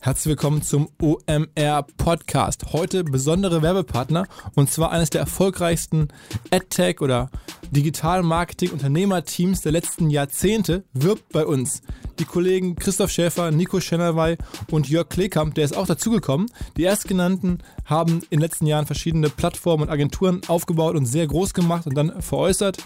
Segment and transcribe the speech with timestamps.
[0.00, 2.72] Herzlich willkommen zum OMR Podcast.
[2.72, 6.08] Heute besondere Werbepartner und zwar eines der erfolgreichsten
[6.52, 7.30] AdTech oder
[7.72, 11.82] Digital Marketing Unternehmerteams der letzten Jahrzehnte wirbt bei uns.
[12.20, 14.38] Die Kollegen Christoph Schäfer, Nico Schennerwey
[14.70, 16.48] und Jörg Klekamp, der ist auch dazugekommen.
[16.76, 21.54] Die erstgenannten haben in den letzten Jahren verschiedene Plattformen und Agenturen aufgebaut und sehr groß
[21.54, 22.78] gemacht und dann veräußert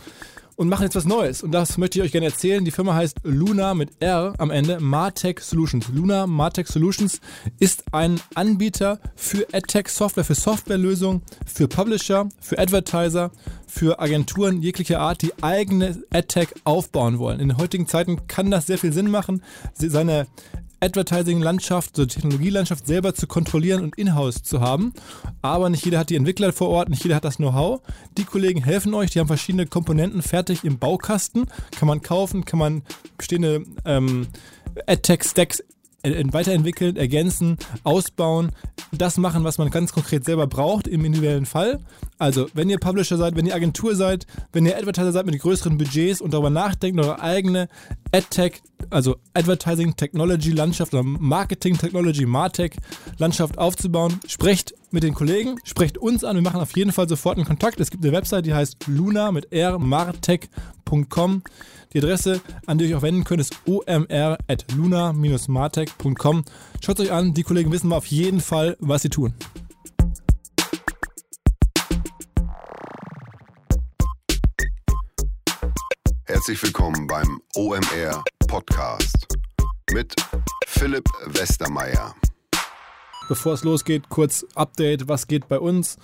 [0.56, 1.42] und machen jetzt was Neues.
[1.42, 2.64] Und das möchte ich euch gerne erzählen.
[2.64, 5.88] Die Firma heißt Luna mit R am Ende, Martech Solutions.
[5.88, 7.20] Luna Martech Solutions
[7.58, 13.30] ist ein Anbieter für AdTech Software, für Softwarelösungen, für Publisher, für Advertiser,
[13.66, 17.40] für Agenturen jeglicher Art, die eigene AdTech aufbauen wollen.
[17.40, 19.42] In heutigen Zeiten kann das sehr viel Sinn machen,
[19.74, 20.26] seine
[20.82, 24.92] Advertising-Landschaft, so Technologielandschaft selber zu kontrollieren und in-house zu haben.
[25.40, 27.80] Aber nicht jeder hat die Entwickler vor Ort, nicht jeder hat das Know-how.
[28.18, 31.46] Die Kollegen helfen euch, die haben verschiedene Komponenten fertig im Baukasten.
[31.78, 32.82] Kann man kaufen, kann man
[33.16, 34.26] bestehende ähm,
[34.86, 35.62] AdTech-Stacks
[36.04, 38.50] weiterentwickeln, ergänzen, ausbauen,
[38.90, 41.80] das machen, was man ganz konkret selber braucht im individuellen Fall.
[42.18, 45.78] Also, wenn ihr Publisher seid, wenn ihr Agentur seid, wenn ihr Advertiser seid mit größeren
[45.78, 47.68] Budgets und darüber nachdenkt, eure eigene
[48.10, 48.62] AdTech,
[48.92, 52.76] also Advertising Technology Landschaft oder Marketing Technology, Martech
[53.18, 56.36] Landschaft aufzubauen, sprecht mit den Kollegen, sprecht uns an.
[56.36, 57.80] Wir machen auf jeden Fall sofort einen Kontakt.
[57.80, 61.42] Es gibt eine Website, die heißt luna mit r martech.com.
[61.92, 66.44] Die Adresse, an die ihr euch auch wenden könnt, ist omr.luna-martech.com.
[66.80, 69.34] Schaut euch an, die Kollegen wissen auf jeden Fall, was sie tun.
[76.32, 79.26] Herzlich willkommen beim OMR Podcast
[79.92, 80.14] mit
[80.66, 82.14] Philipp Westermeier.
[83.28, 85.98] Bevor es losgeht, kurz Update, was geht bei uns?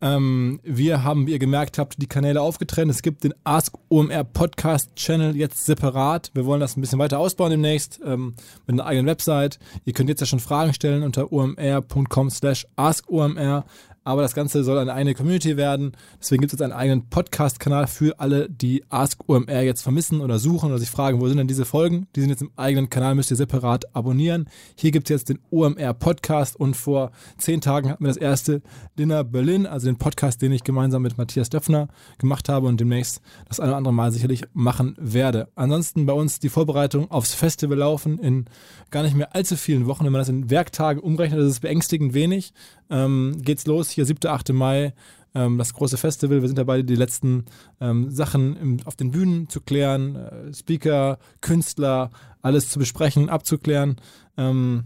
[0.00, 2.92] Ähm, wir haben, wie ihr gemerkt habt, die Kanäle aufgetrennt.
[2.92, 6.30] Es gibt den Ask OMR Podcast Channel jetzt separat.
[6.34, 8.36] Wir wollen das ein bisschen weiter ausbauen demnächst ähm,
[8.68, 9.58] mit einer eigenen Website.
[9.84, 13.64] Ihr könnt jetzt ja schon Fragen stellen unter omr.com slash askomr
[14.06, 15.90] aber das Ganze soll eine eigene Community werden.
[16.20, 20.38] Deswegen gibt es jetzt einen eigenen Podcast-Kanal für alle, die Ask OMR jetzt vermissen oder
[20.38, 22.06] suchen oder sich fragen, wo sind denn diese Folgen?
[22.14, 24.48] Die sind jetzt im eigenen Kanal, müsst ihr separat abonnieren.
[24.76, 28.62] Hier gibt es jetzt den OMR Podcast und vor zehn Tagen hatten wir das erste
[28.96, 31.88] Dinner Berlin, also den Podcast, den ich gemeinsam mit Matthias Döpfner
[32.18, 35.48] gemacht habe und demnächst das eine oder andere Mal sicherlich machen werde.
[35.56, 38.44] Ansonsten bei uns die Vorbereitung aufs Festival laufen in
[38.92, 40.04] gar nicht mehr allzu vielen Wochen.
[40.04, 42.52] Wenn man das in Werktagen umrechnet, das ist beängstigend wenig
[42.90, 44.52] ähm, geht's los, hier 7., 8.
[44.52, 44.94] Mai,
[45.34, 46.40] ähm, das große Festival.
[46.40, 47.44] Wir sind dabei, die letzten
[47.80, 52.10] ähm, Sachen im, auf den Bühnen zu klären, äh, Speaker, Künstler,
[52.42, 53.96] alles zu besprechen, abzuklären.
[54.36, 54.84] Ähm,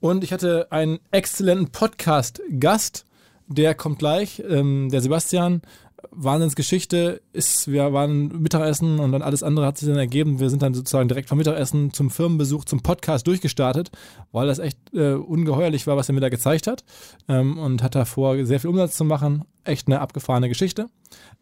[0.00, 3.04] und ich hatte einen exzellenten Podcast-Gast,
[3.46, 5.62] der kommt gleich, ähm, der Sebastian.
[6.10, 10.40] Wahnsinnsgeschichte ist, wir waren Mittagessen und dann alles andere hat sich dann ergeben.
[10.40, 13.90] Wir sind dann sozusagen direkt vom Mittagessen zum Firmenbesuch, zum Podcast durchgestartet,
[14.32, 16.84] weil das echt äh, ungeheuerlich war, was er mir da gezeigt hat.
[17.28, 19.44] Ähm, und hat davor sehr viel Umsatz zu machen.
[19.64, 20.88] Echt eine abgefahrene Geschichte.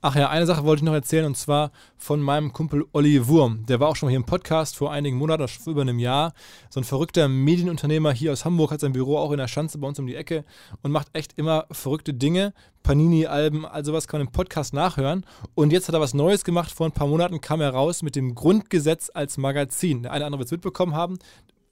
[0.03, 3.65] Ach ja, eine Sache wollte ich noch erzählen und zwar von meinem Kumpel Olli Wurm.
[3.67, 6.33] Der war auch schon mal hier im Podcast vor einigen Monaten, vor über einem Jahr.
[6.71, 9.89] So ein verrückter Medienunternehmer hier aus Hamburg, hat sein Büro auch in der Schanze bei
[9.89, 10.45] uns um die Ecke
[10.83, 12.53] und macht echt immer verrückte Dinge.
[12.91, 15.25] Panini-Alben, also was kann man im Podcast nachhören.
[15.55, 16.73] Und jetzt hat er was Neues gemacht.
[16.73, 20.03] Vor ein paar Monaten kam er raus mit dem Grundgesetz als Magazin.
[20.03, 21.21] Der eine oder andere wird es mitbekommen haben.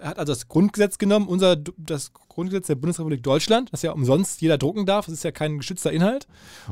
[0.01, 4.41] Er hat also das Grundgesetz genommen, unser, das Grundgesetz der Bundesrepublik Deutschland, das ja umsonst
[4.41, 6.29] jeder drucken darf, das ist ja kein geschützter Inhalt,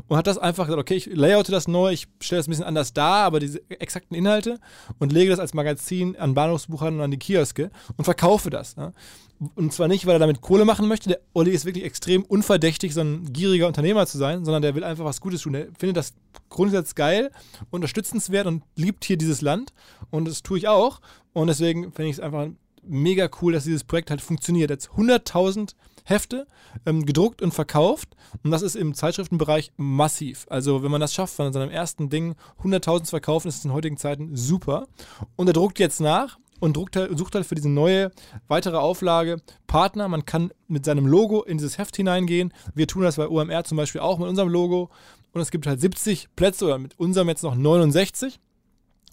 [0.07, 2.65] und hat das einfach gesagt, okay, ich layoute das neu, ich stelle das ein bisschen
[2.65, 4.59] anders dar, aber diese exakten Inhalte
[4.99, 8.75] und lege das als Magazin an Bahnhofsbuchhandlern und an die Kioske und verkaufe das.
[8.77, 8.93] Ja.
[9.55, 11.09] Und zwar nicht, weil er damit Kohle machen möchte.
[11.09, 14.85] Der Olli ist wirklich extrem unverdächtig, so ein gieriger Unternehmer zu sein, sondern der will
[14.85, 15.53] einfach was Gutes tun.
[15.53, 16.13] Er findet das
[16.49, 17.31] Grundgesetz geil,
[17.69, 19.73] unterstützenswert und liebt hier dieses Land.
[20.09, 21.01] Und das tue ich auch.
[21.33, 22.47] Und deswegen finde ich es einfach
[22.89, 24.69] mega cool, dass dieses Projekt halt funktioniert.
[24.69, 26.47] Jetzt 100.000 Hefte
[26.85, 30.45] ähm, gedruckt und verkauft und das ist im Zeitschriftenbereich massiv.
[30.49, 33.73] Also wenn man das schafft, von seinem ersten Ding 100.000 zu verkaufen, ist es in
[33.73, 34.87] heutigen Zeiten super.
[35.35, 38.11] Und er druckt jetzt nach und druckt halt, sucht halt für diese neue
[38.47, 39.37] weitere Auflage
[39.67, 40.07] Partner.
[40.07, 42.53] Man kann mit seinem Logo in dieses Heft hineingehen.
[42.73, 44.89] Wir tun das bei OMR zum Beispiel auch mit unserem Logo.
[45.33, 48.39] Und es gibt halt 70 Plätze oder mit unserem jetzt noch 69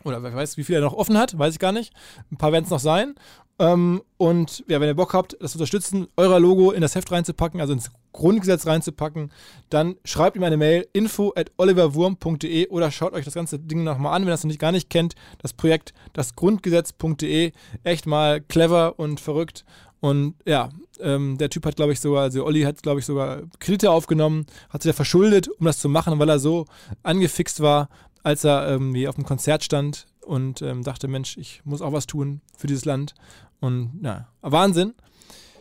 [0.04, 1.92] oder wer weiß, wie viel er noch offen hat, weiß ich gar nicht.
[2.30, 3.14] Ein paar werden es noch sein.
[3.58, 7.12] Ähm, und ja, wenn ihr Bock habt, das zu unterstützen, euer Logo in das Heft
[7.12, 9.30] reinzupacken, also ins Grundgesetz reinzupacken,
[9.70, 14.14] dann schreibt ihm eine Mail info at oliverwurm.de oder schaut euch das ganze Ding nochmal
[14.14, 15.14] an, wenn ihr das noch nicht gar nicht kennt.
[15.38, 17.52] Das Projekt dasgrundgesetz.de.
[17.84, 19.64] Echt mal clever und verrückt.
[20.00, 23.42] Und ja, ähm, der Typ hat, glaube ich, sogar, also Olli hat, glaube ich, sogar
[23.58, 26.66] Kredite aufgenommen, hat sich ja verschuldet, um das zu machen, weil er so
[27.02, 27.88] angefixt war,
[28.22, 32.06] als er irgendwie auf dem Konzert stand und ähm, dachte, Mensch, ich muss auch was
[32.06, 33.14] tun für dieses Land.
[33.60, 34.94] Und ja, Wahnsinn.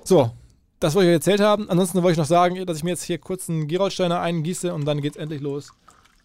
[0.03, 0.31] So,
[0.79, 1.69] das wollte ich euch erzählt haben.
[1.69, 4.85] Ansonsten wollte ich noch sagen, dass ich mir jetzt hier kurz einen Gerolsteiner eingieße und
[4.85, 5.71] dann geht's endlich los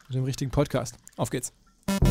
[0.08, 0.96] mit dem richtigen Podcast.
[1.17, 1.52] Auf geht's.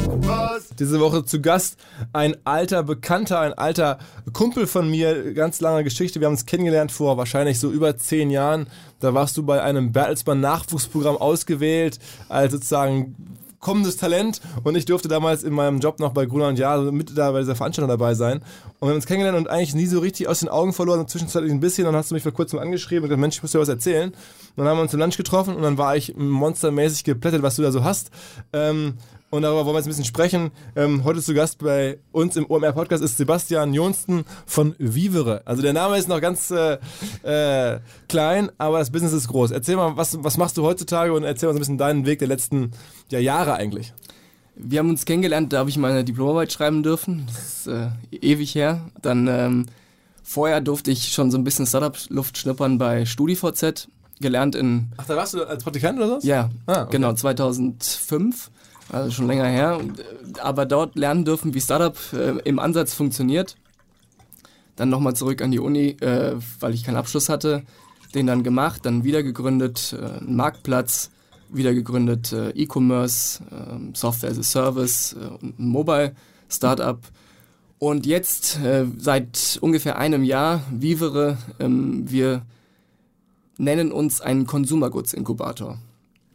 [0.06, 0.70] Was?
[0.80, 1.78] Diese Woche zu Gast
[2.14, 4.00] ein alter Bekannter, ein alter
[4.34, 6.20] Kumpel von mir, ganz lange Geschichte.
[6.20, 8.68] Wir haben uns kennengelernt vor wahrscheinlich so über zehn Jahren.
[9.00, 13.16] Da warst du bei einem Bertelsmann Nachwuchsprogramm ausgewählt, als sozusagen
[13.60, 17.18] kommendes Talent und ich durfte damals in meinem Job noch bei Gruner und Jahr mit
[17.18, 18.38] da bei dieser Veranstaltung dabei sein.
[18.80, 21.10] Und wir haben uns kennengelernt und eigentlich nie so richtig aus den Augen verloren und
[21.10, 21.86] zwischenzeitlich ein bisschen.
[21.86, 24.10] Dann hast du mich vor kurzem angeschrieben und gesagt, Mensch, ich muss dir was erzählen.
[24.10, 24.16] Und
[24.58, 27.62] dann haben wir uns zum Lunch getroffen und dann war ich monstermäßig geplättet, was du
[27.62, 28.12] da so hast.
[28.54, 28.96] Ähm,
[29.30, 30.52] und darüber wollen wir jetzt ein bisschen sprechen.
[30.76, 35.42] Ähm, heute zu Gast bei uns im OMR-Podcast ist Sebastian Jonsten von Vivere.
[35.46, 36.78] Also der Name ist noch ganz äh,
[37.24, 39.52] äh, klein, aber das Business ist groß.
[39.52, 42.20] Erzähl mal, was, was machst du heutzutage und erzähl mal so ein bisschen deinen Weg
[42.20, 42.72] der letzten
[43.12, 43.94] ja, Jahre eigentlich.
[44.56, 47.26] Wir haben uns kennengelernt, da habe ich meine Diplomarbeit schreiben dürfen.
[47.28, 48.90] Das ist äh, ewig her.
[49.02, 49.66] Dann ähm,
[50.24, 53.90] vorher durfte ich schon so ein bisschen Startup-Luft schnuppern bei StudiVZ.
[54.20, 54.88] Gelernt in.
[54.98, 56.24] Ach, da warst du als Praktikant oder was?
[56.24, 56.94] Ja, ah, okay.
[56.94, 58.50] genau, 2005
[58.90, 63.56] also schon länger her, äh, aber dort lernen dürfen, wie Startup äh, im Ansatz funktioniert.
[64.76, 67.64] Dann nochmal zurück an die Uni, äh, weil ich keinen Abschluss hatte,
[68.14, 71.10] den dann gemacht, dann wieder gegründet, äh, Marktplatz,
[71.50, 76.16] wieder gegründet, äh, E-Commerce, ähm, Software as a Service äh, und ein Mobile
[76.50, 77.00] Startup.
[77.80, 78.60] Und jetzt,
[78.98, 82.42] seit ungefähr einem Jahr, Vivere, ähm, wir
[83.60, 85.78] nennen uns einen Consumer Goods Inkubator.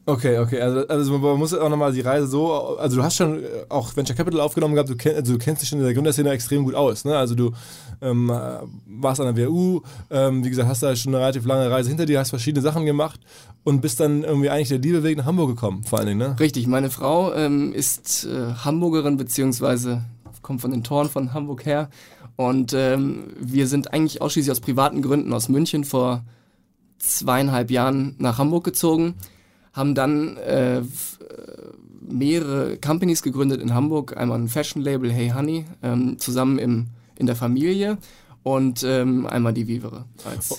[0.04, 0.60] Okay, okay.
[0.60, 2.76] Also, also man muss auch nochmal die Reise so.
[2.76, 5.68] Also du hast schon auch Venture Capital aufgenommen gehabt, du, kenn, also du kennst dich
[5.68, 7.04] schon in der Gründerszene extrem gut aus.
[7.04, 7.16] Ne?
[7.16, 7.52] Also du
[8.00, 8.28] ähm,
[8.86, 12.04] warst an der WU, ähm, wie gesagt, hast da schon eine relativ lange Reise hinter
[12.06, 13.20] dir, hast verschiedene Sachen gemacht
[13.62, 16.36] und bist dann irgendwie eigentlich der Liebeweg nach Hamburg gekommen, vor allen Dingen, ne?
[16.40, 20.02] Richtig, meine Frau ähm, ist äh, Hamburgerin, beziehungsweise
[20.42, 21.88] kommt von den Toren von Hamburg her.
[22.34, 26.24] Und ähm, wir sind eigentlich ausschließlich aus privaten Gründen aus München vor
[26.98, 29.14] zweieinhalb Jahren nach Hamburg gezogen
[29.72, 30.82] haben dann äh, äh,
[32.00, 34.16] mehrere Companies gegründet in Hamburg.
[34.16, 36.86] Einmal ein Fashion-Label, Hey Honey, ähm, zusammen im,
[37.16, 37.98] in der Familie
[38.42, 40.04] und ähm, einmal die Vivere.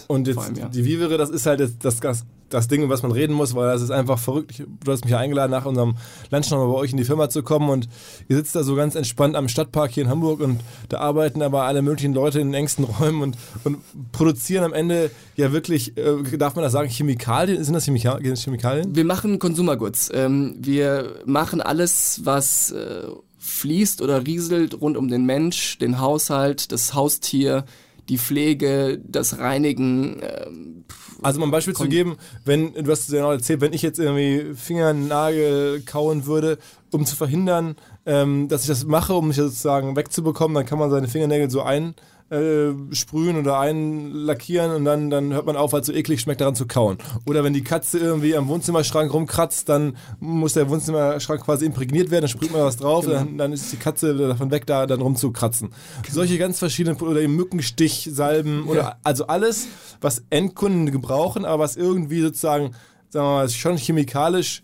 [0.08, 3.34] Und jetzt die Vivere, das ist halt das, das, das Ding, über was man reden
[3.34, 4.64] muss, weil das ist einfach verrückt.
[4.84, 5.96] Du hast mich eingeladen, nach unserem
[6.32, 7.88] Lunch nochmal bei euch in die Firma zu kommen und
[8.28, 10.60] ihr sitzt da so ganz entspannt am Stadtpark hier in Hamburg und
[10.90, 13.78] da arbeiten aber alle möglichen Leute in den engsten Räumen und, und
[14.12, 17.64] produzieren am Ende ja wirklich, äh, darf man das sagen, Chemikalien?
[17.64, 18.96] Sind das Chemikalien?
[18.96, 19.74] Wir machen Consumer.
[20.12, 23.08] Ähm, wir machen alles, was äh,
[23.40, 27.66] fließt oder rieselt rund um den Mensch, den Haushalt, das Haustier,
[28.10, 30.22] die Pflege, das Reinigen.
[30.22, 30.86] Ähm,
[31.22, 33.82] also um ein Beispiel zu geben, wenn, du hast es ja noch erzählt, wenn ich
[33.82, 36.58] jetzt irgendwie Fingernagel kauen würde,
[36.92, 40.92] um zu verhindern, ähm, dass ich das mache, um mich sozusagen wegzubekommen, dann kann man
[40.92, 41.96] seine Fingernägel so ein
[42.30, 46.42] äh, sprühen oder einlackieren und dann, dann hört man auf, weil es so eklig schmeckt,
[46.42, 46.98] daran zu kauen.
[47.26, 52.24] Oder wenn die Katze irgendwie am Wohnzimmerschrank rumkratzt, dann muss der Wohnzimmerschrank quasi imprägniert werden,
[52.24, 53.18] dann sprüht man was drauf, genau.
[53.18, 55.70] dann, dann ist die Katze davon weg, da dann rumzukratzen.
[55.70, 56.14] Genau.
[56.14, 58.96] Solche ganz verschiedenen, oder eben Mückenstich, Salben, oder ja.
[59.04, 59.68] also alles,
[60.02, 62.72] was Endkunden gebrauchen, aber was irgendwie sozusagen,
[63.10, 64.64] sagen wir mal, schon chemikalisch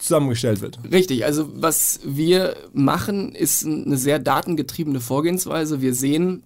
[0.00, 0.78] zusammengestellt wird.
[0.90, 5.80] Richtig, also was wir machen, ist eine sehr datengetriebene Vorgehensweise.
[5.80, 6.42] Wir sehen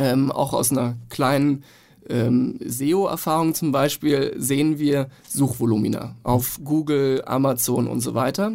[0.00, 1.62] ähm, auch aus einer kleinen
[2.08, 8.54] ähm, SEO-Erfahrung zum Beispiel sehen wir Suchvolumina auf Google, Amazon und so weiter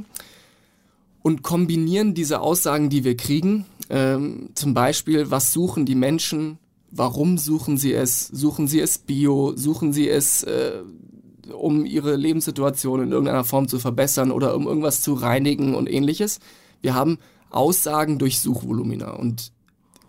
[1.21, 6.57] und kombinieren diese Aussagen, die wir kriegen, ähm, zum Beispiel, was suchen die Menschen,
[6.91, 10.81] warum suchen sie es, suchen sie es bio, suchen sie es, äh,
[11.53, 16.39] um ihre Lebenssituation in irgendeiner Form zu verbessern oder um irgendwas zu reinigen und ähnliches.
[16.81, 17.19] Wir haben
[17.51, 19.51] Aussagen durch Suchvolumina und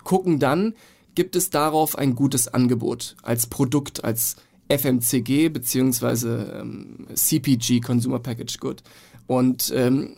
[0.03, 0.75] gucken dann,
[1.17, 4.37] gibt es darauf ein gutes Angebot als Produkt, als
[4.69, 6.61] FMCG bzw.
[6.61, 8.85] Ähm, CPG, Consumer Package Good.
[9.27, 10.15] Und ähm,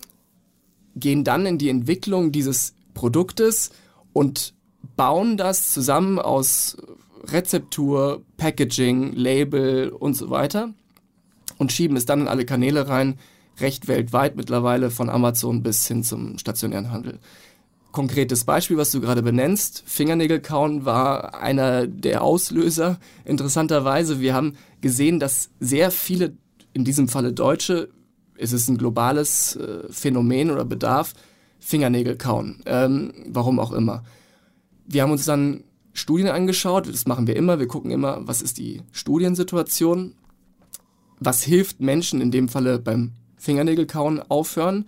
[0.97, 3.71] gehen dann in die Entwicklung dieses Produktes
[4.13, 4.53] und
[4.97, 6.77] bauen das zusammen aus
[7.25, 10.75] Rezeptur, Packaging, Label und so weiter
[11.59, 13.19] und schieben es dann in alle Kanäle rein,
[13.61, 17.19] recht weltweit mittlerweile von Amazon bis hin zum stationären Handel
[17.93, 22.99] konkretes Beispiel, was du gerade benennst, Fingernägel kauen war einer der Auslöser.
[23.25, 26.37] Interessanterweise, wir haben gesehen, dass sehr viele,
[26.73, 27.89] in diesem Falle Deutsche,
[28.37, 31.15] es ist ein globales äh, Phänomen oder Bedarf,
[31.61, 32.63] Fingernägel kauen.
[32.67, 34.05] Ähm, warum auch immer.
[34.87, 38.59] Wir haben uns dann Studien angeschaut, das machen wir immer, wir gucken immer, was ist
[38.59, 40.15] die Studiensituation,
[41.19, 44.85] was hilft Menschen in dem Falle beim Fingernägelkauen aufhören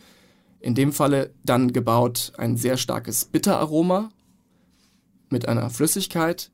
[0.61, 4.11] in dem Falle dann gebaut ein sehr starkes Bitteraroma
[5.31, 6.51] mit einer Flüssigkeit,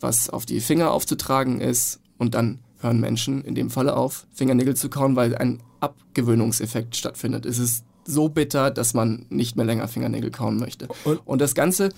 [0.00, 4.76] was auf die Finger aufzutragen ist und dann hören Menschen in dem Falle auf, Fingernägel
[4.76, 7.46] zu kauen, weil ein Abgewöhnungseffekt stattfindet.
[7.46, 10.88] Es ist so bitter, dass man nicht mehr länger Fingernägel kauen möchte.
[11.04, 11.90] Und, und das Ganze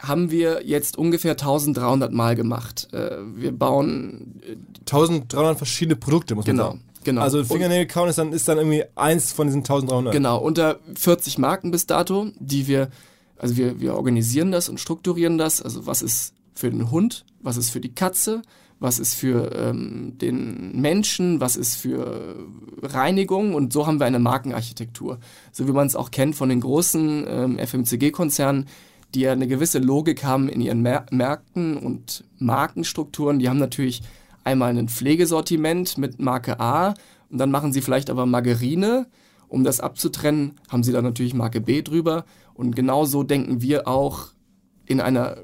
[0.00, 2.88] haben wir jetzt ungefähr 1300 Mal gemacht.
[2.92, 4.40] Äh, wir bauen
[4.80, 6.89] 1300 verschiedene Produkte, muss genau, man sagen.
[7.04, 7.22] Genau.
[7.22, 10.12] Also Fingernägel kauen ist dann, ist dann irgendwie eins von diesen 1300.
[10.12, 12.90] Genau, unter 40 Marken bis dato, die wir,
[13.38, 15.62] also wir, wir organisieren das und strukturieren das.
[15.62, 18.42] Also was ist für den Hund, was ist für die Katze,
[18.80, 22.34] was ist für ähm, den Menschen, was ist für
[22.82, 25.18] Reinigung und so haben wir eine Markenarchitektur.
[25.52, 28.66] So wie man es auch kennt von den großen ähm, FMCG-Konzernen,
[29.14, 33.38] die ja eine gewisse Logik haben in ihren Mär Märkten und Markenstrukturen.
[33.38, 34.02] Die haben natürlich
[34.44, 36.94] einmal ein Pflegesortiment mit Marke A
[37.30, 39.06] und dann machen sie vielleicht aber Margarine.
[39.48, 42.24] Um das abzutrennen, haben sie dann natürlich Marke B drüber.
[42.54, 44.28] Und genau so denken wir auch
[44.86, 45.38] in einer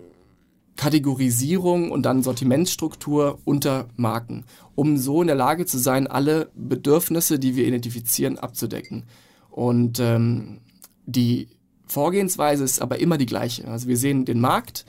[0.77, 7.39] Kategorisierung und dann Sortimentsstruktur unter Marken, um so in der Lage zu sein, alle Bedürfnisse,
[7.39, 9.05] die wir identifizieren, abzudecken.
[9.51, 10.61] Und ähm,
[11.07, 11.49] die
[11.87, 13.67] Vorgehensweise ist aber immer die gleiche.
[13.69, 14.85] Also wir sehen den Markt,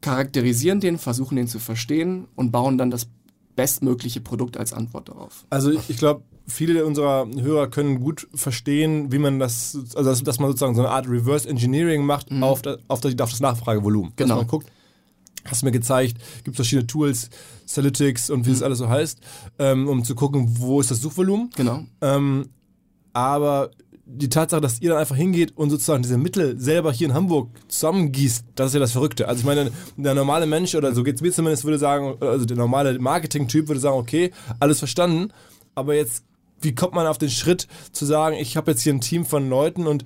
[0.00, 3.08] charakterisieren den, versuchen den zu verstehen und bauen dann das
[3.56, 5.44] bestmögliche Produkt als Antwort darauf.
[5.50, 10.38] Also ich glaube, viele unserer Hörer können gut verstehen, wie man das, also dass, dass
[10.38, 12.44] man sozusagen so eine Art Reverse Engineering macht mhm.
[12.44, 14.12] auf, das, auf, das, auf das Nachfragevolumen.
[14.14, 14.34] Genau.
[14.34, 14.70] Dass man guckt,
[15.44, 17.30] hast du mir gezeigt, gibt es verschiedene Tools,
[17.66, 18.54] Salytics und wie mhm.
[18.54, 19.18] das alles so heißt,
[19.58, 21.50] ähm, um zu gucken, wo ist das Suchvolumen.
[21.56, 21.84] Genau.
[22.00, 22.50] Ähm,
[23.12, 23.70] aber
[24.10, 27.50] die Tatsache, dass ihr dann einfach hingeht und sozusagen diese Mittel selber hier in Hamburg
[27.68, 29.28] zusammengießt, das ist ja das Verrückte.
[29.28, 32.46] Also ich meine, der normale Mensch, oder so geht es mir zumindest, würde sagen, also
[32.46, 35.30] der normale Marketing-Typ würde sagen, okay, alles verstanden,
[35.74, 36.24] aber jetzt,
[36.60, 39.48] wie kommt man auf den Schritt zu sagen, ich habe jetzt hier ein Team von
[39.48, 40.04] Leuten und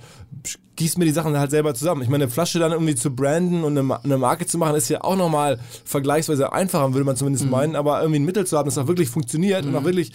[0.76, 2.02] gießt mir die Sachen halt selber zusammen.
[2.02, 5.04] Ich meine, eine Flasche dann irgendwie zu branden und eine, Marke zu machen, ist ja
[5.04, 7.52] auch nochmal vergleichsweise einfacher, würde man zumindest mhm.
[7.52, 9.70] meinen, aber irgendwie ein Mittel zu haben, das auch wirklich funktioniert mhm.
[9.70, 10.12] und auch wirklich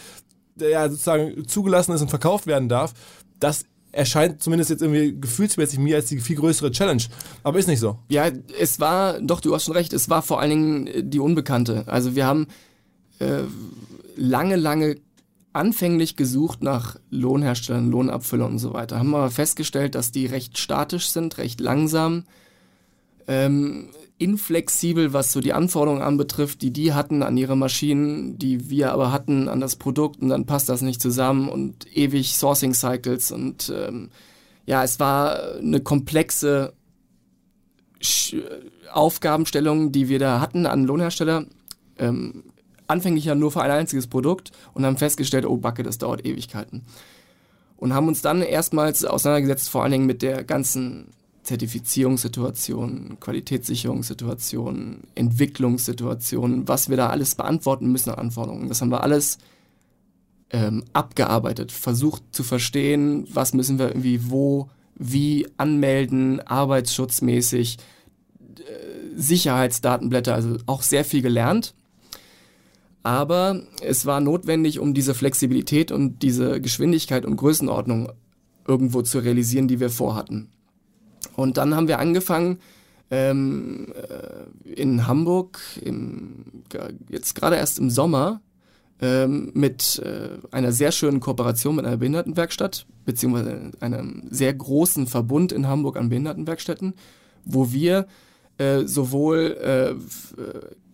[0.60, 2.94] ja, sozusagen zugelassen ist und verkauft werden darf,
[3.39, 3.65] das
[3.98, 7.04] erscheint zumindest jetzt irgendwie gefühlsmäßig mir als die viel größere Challenge.
[7.44, 8.00] Aber ist nicht so.
[8.10, 11.84] Ja, es war, doch, du hast schon recht, es war vor allen Dingen die Unbekannte.
[11.88, 12.48] Also wir haben
[13.20, 13.42] äh,
[14.16, 14.98] lange, lange
[15.54, 19.00] anfänglich gesucht nach Lohnherstellern, Lohnabfüllern und so weiter.
[19.00, 22.25] Haben aber festgestellt, dass die recht statisch sind, recht langsam.
[23.27, 23.89] Ähm,
[24.20, 29.12] inflexibel, was so die Anforderungen anbetrifft, die die hatten an ihre Maschinen, die wir aber
[29.12, 33.72] hatten an das Produkt und dann passt das nicht zusammen und ewig Sourcing Cycles und
[33.76, 34.10] ähm,
[34.66, 36.74] ja, es war eine komplexe
[38.02, 38.36] Sch
[38.92, 41.46] Aufgabenstellung, die wir da hatten an Lohnhersteller.
[41.98, 42.44] Ähm,
[42.88, 46.84] anfänglich ja nur für ein einziges Produkt und haben festgestellt, oh Backe, das dauert Ewigkeiten.
[47.76, 51.10] Und haben uns dann erstmals auseinandergesetzt, vor allen Dingen mit der ganzen
[51.48, 58.68] Zertifizierungssituationen, Qualitätssicherungssituationen, Entwicklungssituationen, was wir da alles beantworten müssen an Anforderungen.
[58.68, 59.38] Das haben wir alles
[60.50, 70.36] ähm, abgearbeitet, versucht zu verstehen, was müssen wir irgendwie wo, wie anmelden, arbeitsschutzmäßig, äh, Sicherheitsdatenblätter,
[70.36, 71.74] also auch sehr viel gelernt.
[73.04, 78.12] Aber es war notwendig, um diese Flexibilität und diese Geschwindigkeit und Größenordnung
[78.68, 80.50] irgendwo zu realisieren, die wir vorhatten.
[81.38, 82.58] Und dann haben wir angefangen,
[83.12, 86.63] ähm, äh, in Hamburg, im,
[87.10, 88.41] jetzt gerade erst im Sommer,
[89.00, 95.51] ähm, mit äh, einer sehr schönen Kooperation mit einer Behindertenwerkstatt, beziehungsweise einem sehr großen Verbund
[95.51, 96.96] in Hamburg an Behindertenwerkstätten,
[97.46, 98.08] wo wir
[98.58, 99.94] äh, sowohl äh,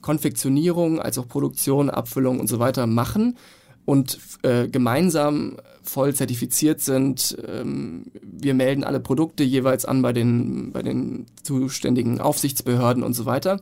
[0.02, 3.38] Konfektionierung als auch Produktion, Abfüllung und so weiter machen
[3.86, 7.38] und äh, gemeinsam voll zertifiziert sind.
[7.48, 13.26] Ähm, wir melden alle Produkte jeweils an bei den, bei den zuständigen Aufsichtsbehörden und so
[13.26, 13.62] weiter.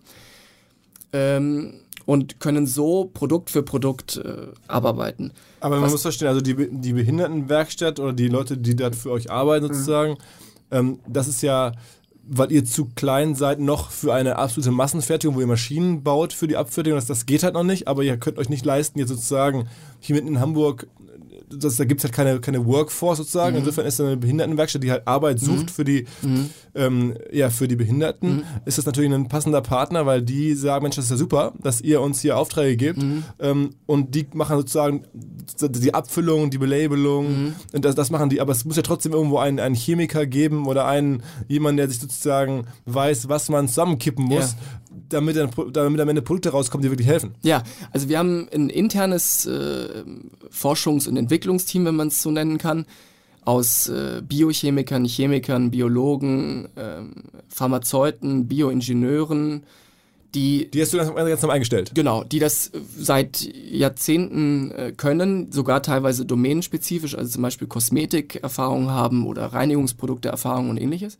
[1.13, 1.73] Ähm,
[2.05, 5.33] und können so Produkt für Produkt äh, abarbeiten.
[5.59, 9.11] Aber man Was, muss verstehen, also die, die Behindertenwerkstatt oder die Leute, die da für
[9.11, 9.73] euch arbeiten mhm.
[9.73, 10.17] sozusagen,
[10.71, 11.73] ähm, das ist ja
[12.23, 16.47] weil ihr zu klein seid noch für eine absolute Massenfertigung, wo ihr Maschinen baut für
[16.47, 16.97] die Abfertigung.
[16.97, 19.67] Das, das geht halt noch nicht, aber ihr könnt euch nicht leisten, jetzt sozusagen
[19.99, 20.87] hier mitten in Hamburg
[21.53, 23.53] das, da gibt es halt keine, keine Workforce sozusagen.
[23.53, 23.59] Mhm.
[23.59, 25.45] Insofern ist eine Behindertenwerkstatt, die halt Arbeit mhm.
[25.45, 25.69] sucht mhm.
[25.69, 26.49] für, die, mhm.
[26.75, 28.43] ähm, ja, für die Behinderten, mhm.
[28.65, 31.81] ist das natürlich ein passender Partner, weil die sagen, Mensch, das ist ja super, dass
[31.81, 33.01] ihr uns hier Aufträge gebt.
[33.01, 33.23] Mhm.
[33.39, 35.03] Ähm, und die machen sozusagen
[35.61, 37.55] die Abfüllung, die Belabelung.
[37.73, 40.67] Und das, das machen die, aber es muss ja trotzdem irgendwo einen, einen Chemiker geben
[40.67, 44.55] oder einen, jemand, der sich sozusagen weiß, was man zusammenkippen muss,
[45.13, 47.35] damit, damit am Ende Produkte rauskommen, die wirklich helfen.
[47.41, 50.03] Ja, also wir haben ein internes äh,
[50.51, 52.85] Forschungs- und Entwicklungsteam, wenn man es so nennen kann,
[53.43, 57.01] aus äh, Biochemikern, Chemikern, Biologen, äh,
[57.49, 59.63] Pharmazeuten, Bioingenieuren,
[60.33, 61.91] die Die hast du ganz, ganz normal eingestellt.
[61.93, 69.27] Genau, die das seit Jahrzehnten äh, können, sogar teilweise domänenspezifisch, also zum Beispiel Kosmetikerfahrung haben
[69.27, 71.17] oder Reinigungsprodukte-Erfahrung und ähnliches.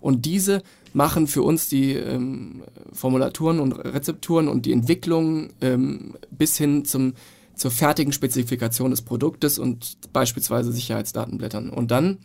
[0.00, 6.56] Und diese machen für uns die ähm, Formulaturen und Rezepturen und die Entwicklung ähm, bis
[6.56, 7.14] hin zum,
[7.54, 11.70] zur fertigen Spezifikation des Produktes und beispielsweise Sicherheitsdatenblättern.
[11.70, 12.18] Und dann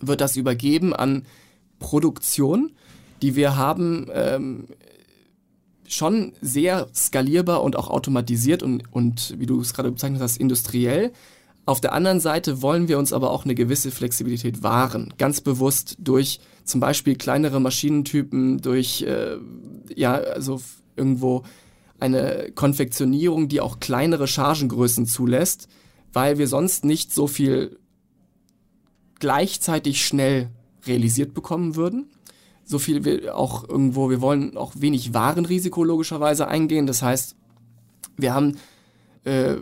[0.00, 1.24] wird das übergeben an
[1.78, 2.72] Produktion,
[3.22, 4.68] die wir haben ähm,
[5.86, 11.12] schon sehr skalierbar und auch automatisiert und, und wie du es gerade bezeichnet hast, industriell.
[11.64, 15.96] Auf der anderen Seite wollen wir uns aber auch eine gewisse Flexibilität wahren, ganz bewusst
[15.98, 19.36] durch zum Beispiel kleinere Maschinentypen, durch äh,
[19.94, 20.60] ja also
[20.96, 21.44] irgendwo
[22.00, 25.68] eine Konfektionierung, die auch kleinere Chargengrößen zulässt,
[26.12, 27.78] weil wir sonst nicht so viel
[29.20, 30.50] gleichzeitig schnell
[30.84, 32.10] realisiert bekommen würden
[32.64, 36.86] so viel wir auch irgendwo, wir wollen auch wenig Warenrisiko logischerweise eingehen.
[36.86, 37.36] Das heißt,
[38.16, 38.56] wir haben
[39.24, 39.56] äh,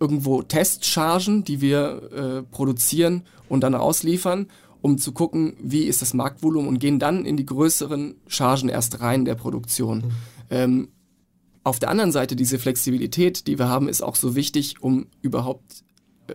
[0.00, 4.48] irgendwo Testchargen, die wir äh, produzieren und dann ausliefern,
[4.82, 9.00] um zu gucken, wie ist das Marktvolumen und gehen dann in die größeren Chargen erst
[9.00, 9.98] rein der Produktion.
[9.98, 10.12] Mhm.
[10.50, 10.88] Ähm,
[11.64, 15.82] auf der anderen Seite, diese Flexibilität, die wir haben, ist auch so wichtig, um überhaupt
[16.28, 16.34] äh,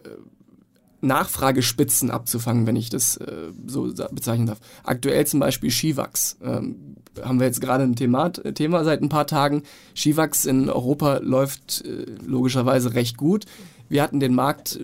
[1.00, 4.60] Nachfragespitzen abzufangen, wenn ich das äh, so bezeichnen darf.
[4.84, 6.38] Aktuell zum Beispiel Skiwachs.
[6.44, 6.91] Ähm,
[7.22, 9.64] haben wir jetzt gerade ein Thema, Thema seit ein paar Tagen.
[9.96, 13.46] Skiwachs in Europa läuft äh, logischerweise recht gut.
[13.90, 14.80] Wir hatten den Markt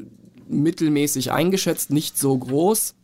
[0.50, 2.96] mittelmäßig eingeschätzt, nicht so groß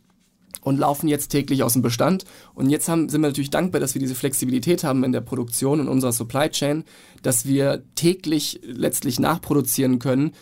[0.62, 2.24] und laufen jetzt täglich aus dem Bestand.
[2.54, 5.80] Und jetzt haben, sind wir natürlich dankbar, dass wir diese Flexibilität haben in der Produktion
[5.80, 6.84] und unserer Supply Chain,
[7.22, 10.32] dass wir täglich letztlich nachproduzieren können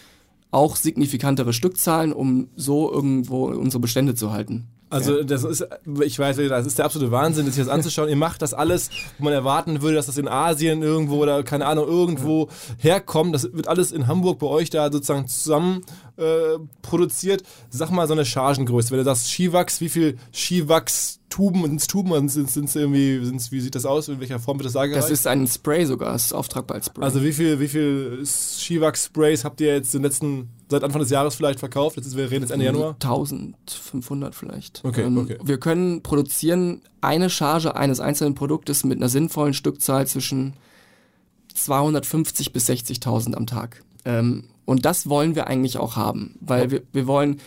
[0.52, 4.68] auch signifikantere Stückzahlen, um so irgendwo unsere Bestände zu halten.
[4.92, 5.24] Also ja.
[5.24, 5.66] das ist,
[6.04, 8.08] ich weiß, das ist der absolute Wahnsinn, sich das anzuschauen.
[8.08, 11.66] Ihr macht das alles, wo man erwarten würde, dass das in Asien irgendwo oder keine
[11.66, 13.34] Ahnung irgendwo herkommt.
[13.34, 15.80] Das wird alles in Hamburg bei euch da sozusagen zusammen
[16.18, 17.42] äh, produziert.
[17.70, 18.90] Sag mal so eine Chargengröße.
[18.90, 23.50] Wenn du sagst Skiwachs, wie viel Skiwachs Tuben, sind es Tuben sind es irgendwie, sind's,
[23.50, 24.08] wie sieht das aus?
[24.08, 25.04] In welcher Form wird das dargestellt?
[25.04, 27.02] Das ist ein Spray sogar, das ist auftragbar als Spray.
[27.02, 31.10] Also wie viel, wie viel Skiwachs-Sprays habt ihr jetzt in den letzten, seit Anfang des
[31.10, 31.96] Jahres vielleicht verkauft?
[31.96, 32.94] Jetzt wir reden jetzt Ende Januar.
[32.94, 34.80] 1500 vielleicht.
[34.84, 35.38] Okay, ähm, okay.
[35.42, 40.54] Wir können produzieren eine Charge eines einzelnen Produktes mit einer sinnvollen Stückzahl zwischen
[41.54, 43.84] 250 bis 60.000 am Tag.
[44.04, 47.40] Ähm, und das wollen wir eigentlich auch haben, weil wir, wir wollen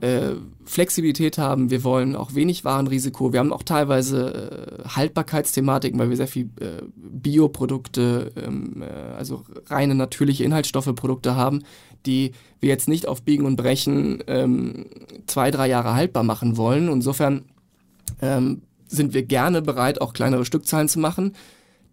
[0.00, 6.10] äh, Flexibilität haben, wir wollen auch wenig Warenrisiko, wir haben auch teilweise äh, Haltbarkeitsthematiken, weil
[6.10, 11.62] wir sehr viel äh, Bioprodukte, ähm, äh, also reine natürliche Inhaltsstoffe Produkte haben,
[12.08, 14.86] die wir jetzt nicht auf Biegen und Brechen ähm,
[15.26, 16.88] zwei, drei Jahre haltbar machen wollen.
[16.88, 17.44] Insofern
[18.20, 21.34] ähm, sind wir gerne bereit, auch kleinere Stückzahlen zu machen,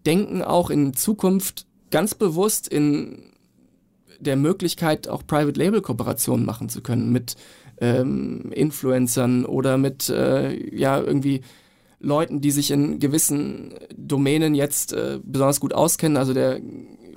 [0.06, 3.32] denken auch in Zukunft ganz bewusst in
[4.20, 7.36] der Möglichkeit, auch Private Label Kooperationen machen zu können mit
[7.80, 11.42] ähm, Influencern oder mit äh, ja irgendwie
[12.00, 16.18] Leuten, die sich in gewissen Domänen jetzt äh, besonders gut auskennen.
[16.18, 16.62] Also der,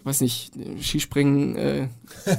[0.08, 1.88] weiß nicht, Skispringen, äh,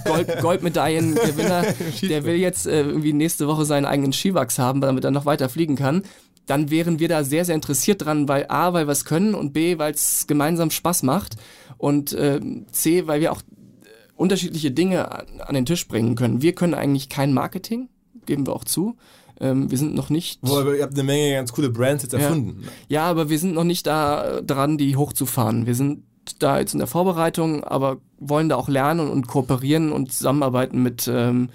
[0.05, 1.65] Gold, Goldmedaillengewinner,
[2.01, 5.49] der will jetzt äh, irgendwie nächste Woche seinen eigenen Skiwachs haben, damit er noch weiter
[5.49, 6.03] fliegen kann.
[6.45, 9.53] Dann wären wir da sehr, sehr interessiert dran, weil A, weil wir es können und
[9.53, 11.37] B, weil es gemeinsam Spaß macht
[11.77, 12.39] und äh,
[12.71, 13.41] C, weil wir auch
[14.15, 15.09] unterschiedliche Dinge
[15.47, 16.41] an den Tisch bringen können.
[16.41, 17.87] Wir können eigentlich kein Marketing,
[18.25, 18.97] geben wir auch zu.
[19.39, 20.39] Ähm, wir sind noch nicht.
[20.41, 22.63] Wo, aber ihr habt eine Menge ganz coole Brands jetzt erfunden.
[22.63, 25.65] Ja, ja aber wir sind noch nicht da dran, die hochzufahren.
[25.65, 26.03] Wir sind
[26.37, 31.07] da jetzt in der Vorbereitung, aber wollen da auch lernen und kooperieren und zusammenarbeiten mit
[31.07, 31.49] ähm,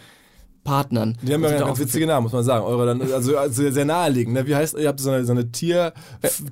[0.65, 1.17] Partnern.
[1.23, 2.65] Die haben ja ganz witzige Namen, muss man sagen.
[2.65, 4.35] Eure dann, also, also sehr naheliegend.
[4.35, 4.47] Ne?
[4.47, 5.93] Wie heißt, ihr habt so eine, so eine Tier,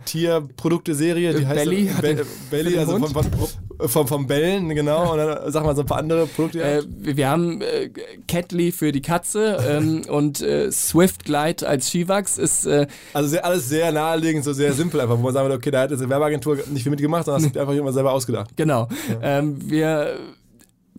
[0.05, 5.13] Tierprodukte-Serie, die heißt Belly, Be Belly, also vom, vom, vom, vom, Bellen, genau.
[5.13, 6.63] Und dann sag mal so ein paar andere Produkte.
[6.63, 7.91] Äh, wir haben äh,
[8.29, 12.67] Catly für die Katze ähm, und äh, Swift Glide als Skiwachs ist.
[12.67, 15.71] Äh, also sehr, alles sehr naheliegend, so sehr simpel einfach, wo man sagen würde, okay,
[15.71, 18.51] da hat jetzt eine Werbeagentur nicht viel mitgemacht, sondern das hat einfach jemand selber ausgedacht.
[18.57, 18.89] Genau.
[19.09, 19.39] Ja.
[19.39, 20.19] Ähm, wir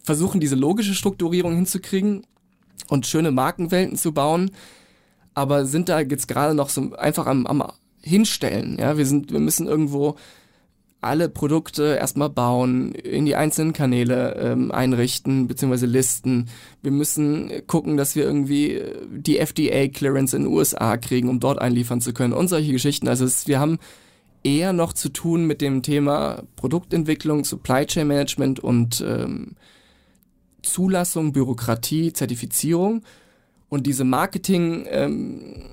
[0.04, 2.24] versuchen diese logische Strukturierung hinzukriegen
[2.90, 4.52] und schöne Markenwelten zu bauen,
[5.34, 7.64] aber sind da jetzt gerade noch so einfach am, am
[8.02, 8.78] Hinstellen.
[8.80, 10.16] Ja, wir sind, wir müssen irgendwo
[11.04, 16.50] alle Produkte erstmal bauen, in die einzelnen Kanäle ähm, einrichten, beziehungsweise listen.
[16.82, 22.00] Wir müssen gucken, dass wir irgendwie die FDA-Clearance in den USA kriegen, um dort einliefern
[22.00, 23.08] zu können und solche Geschichten.
[23.08, 23.80] Also es, wir haben
[24.44, 29.56] eher noch zu tun mit dem Thema Produktentwicklung, Supply Chain Management und ähm,
[30.64, 33.04] Zulassung, Bürokratie, Zertifizierung
[33.70, 35.64] und diese Marketing, ähm,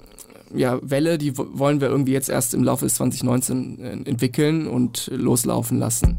[0.55, 5.11] ja, Welle, die wollen wir irgendwie jetzt erst im Laufe des 2019 äh, entwickeln und
[5.13, 6.19] loslaufen lassen.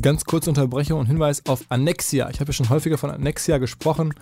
[0.00, 2.30] Ganz kurze Unterbrechung und Hinweis auf Annexia.
[2.30, 4.14] Ich habe ja schon häufiger von Annexia gesprochen.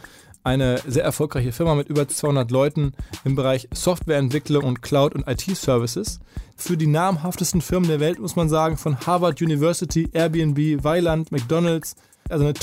[0.42, 2.92] Eine sehr erfolgreiche Firma mit über 200 Leuten
[3.24, 6.20] im Bereich Softwareentwicklung und Cloud- und IT-Services.
[6.56, 11.96] Für die namhaftesten Firmen der Welt muss man sagen, von Harvard University, Airbnb, Weiland, McDonalds,
[12.28, 12.54] also eine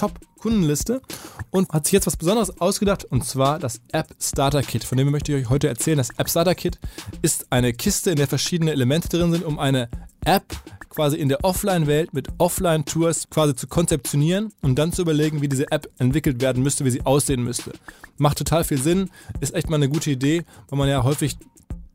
[0.43, 1.01] Top-Kundenliste
[1.49, 4.83] und hat sich jetzt was Besonderes ausgedacht und zwar das App Starter Kit.
[4.83, 5.97] Von dem möchte ich euch heute erzählen.
[5.97, 6.79] Das App Starter Kit
[7.21, 9.89] ist eine Kiste, in der verschiedene Elemente drin sind, um eine
[10.25, 10.43] App
[10.89, 15.71] quasi in der Offline-Welt mit Offline-Tours quasi zu konzeptionieren und dann zu überlegen, wie diese
[15.71, 17.71] App entwickelt werden müsste, wie sie aussehen müsste.
[18.17, 21.37] Macht total viel Sinn, ist echt mal eine gute Idee, weil man ja häufig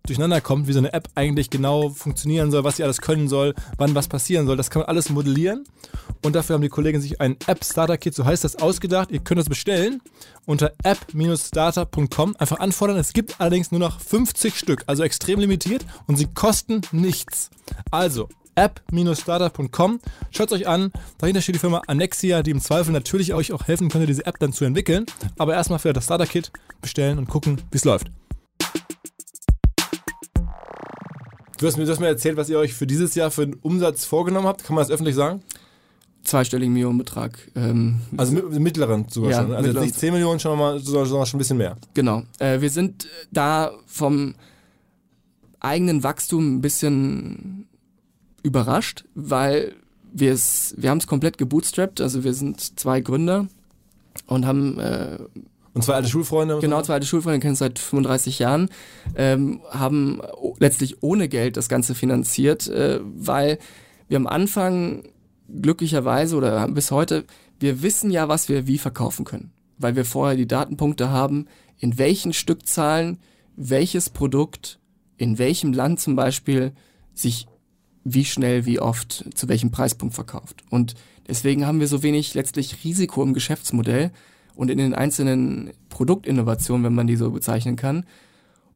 [0.09, 3.55] durcheinander kommt, wie so eine App eigentlich genau funktionieren soll, was sie alles können soll,
[3.77, 4.57] wann was passieren soll.
[4.57, 5.65] Das kann man alles modellieren.
[6.25, 9.11] Und dafür haben die Kollegen sich ein App-Starter-Kit, so heißt das, ausgedacht.
[9.11, 10.01] Ihr könnt es bestellen
[10.47, 12.37] unter app-starter.com.
[12.37, 12.97] Einfach anfordern.
[12.97, 17.51] Es gibt allerdings nur noch 50 Stück, also extrem limitiert und sie kosten nichts.
[17.91, 20.01] Also app-starter.com.
[20.31, 20.93] Schaut es euch an.
[21.19, 24.39] Dahinter steht die Firma Annexia, die im Zweifel natürlich euch auch helfen könnte, diese App
[24.41, 25.07] dann zu entwickeln.
[25.39, 28.11] Aber erstmal für das Starter-Kit bestellen und gucken, wie es läuft.
[31.59, 33.55] Du hast, mir, du hast mir erzählt, was ihr euch für dieses Jahr für einen
[33.55, 34.63] Umsatz vorgenommen habt.
[34.65, 35.43] Kann man das öffentlich sagen?
[36.23, 37.37] Zweistelligen Millionenbetrag.
[37.57, 39.53] Ähm, also mit, mittleren sogar ja, schon.
[39.53, 39.87] Also mittleren.
[39.87, 41.77] nicht 10 Millionen, schon mal, sondern schon ein bisschen mehr.
[41.95, 42.23] Genau.
[42.39, 44.37] Äh, wir sind da vom
[45.59, 47.67] eigenen Wachstum ein bisschen
[48.45, 49.75] überrascht, weil
[50.13, 52.01] wir es, wir haben es komplett gebootstrapped.
[52.01, 53.49] Also wir sind zwei Gründer
[54.27, 55.19] und haben äh,
[55.79, 56.59] und zwei alte Schulfreunde?
[56.61, 58.69] Genau, zwei alte Schulfreunde, kennen seit 35 Jahren,
[59.17, 60.21] ähm, haben
[60.59, 63.59] letztlich ohne Geld das Ganze finanziert, äh, weil
[64.09, 65.05] wir am Anfang
[65.49, 67.25] glücklicherweise oder bis heute,
[67.61, 71.47] wir wissen ja, was wir wie verkaufen können, weil wir vorher die Datenpunkte haben,
[71.79, 73.19] in welchen Stückzahlen
[73.57, 74.79] welches Produkt
[75.17, 76.73] in welchem Land zum Beispiel
[77.13, 77.47] sich
[78.05, 80.63] wie schnell, wie oft, zu welchem Preispunkt verkauft.
[80.71, 80.95] Und
[81.27, 84.13] deswegen haben wir so wenig letztlich Risiko im Geschäftsmodell,
[84.59, 88.05] und in den einzelnen Produktinnovationen, wenn man die so bezeichnen kann.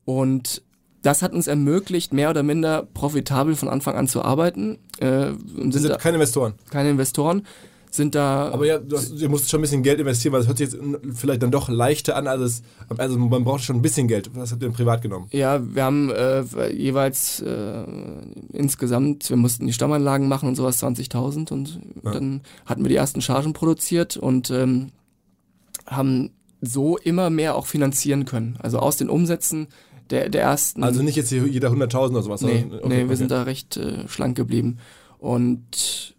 [0.05, 0.63] Und
[1.03, 4.79] das hat uns ermöglicht, mehr oder minder profitabel von Anfang an zu arbeiten.
[5.01, 6.55] Äh, sind, sind keine Investoren?
[6.71, 7.43] Keine Investoren.
[7.91, 8.51] Sind da.
[8.53, 10.73] Aber ja, du, hast, du musst schon ein bisschen Geld investieren, weil es hört sich
[10.73, 10.79] jetzt
[11.15, 12.63] vielleicht dann doch leichter an, als es,
[12.97, 14.31] also man braucht schon ein bisschen Geld.
[14.35, 15.27] Was habt ihr denn privat genommen?
[15.33, 17.85] Ja, wir haben äh, jeweils äh,
[18.53, 22.13] insgesamt, wir mussten die Stammanlagen machen und sowas, 20.000 und ja.
[22.13, 24.93] dann hatten wir die ersten Chargen produziert und ähm,
[25.87, 28.57] haben so immer mehr auch finanzieren können.
[28.63, 29.69] Also aus den Umsätzen
[30.11, 30.85] der, der ersten.
[30.85, 32.43] Also nicht jetzt jeder 100.000 oder sowas.
[32.43, 33.17] Nee, okay, nee wir okay.
[33.17, 34.79] sind da recht äh, schlank geblieben.
[35.19, 36.15] Und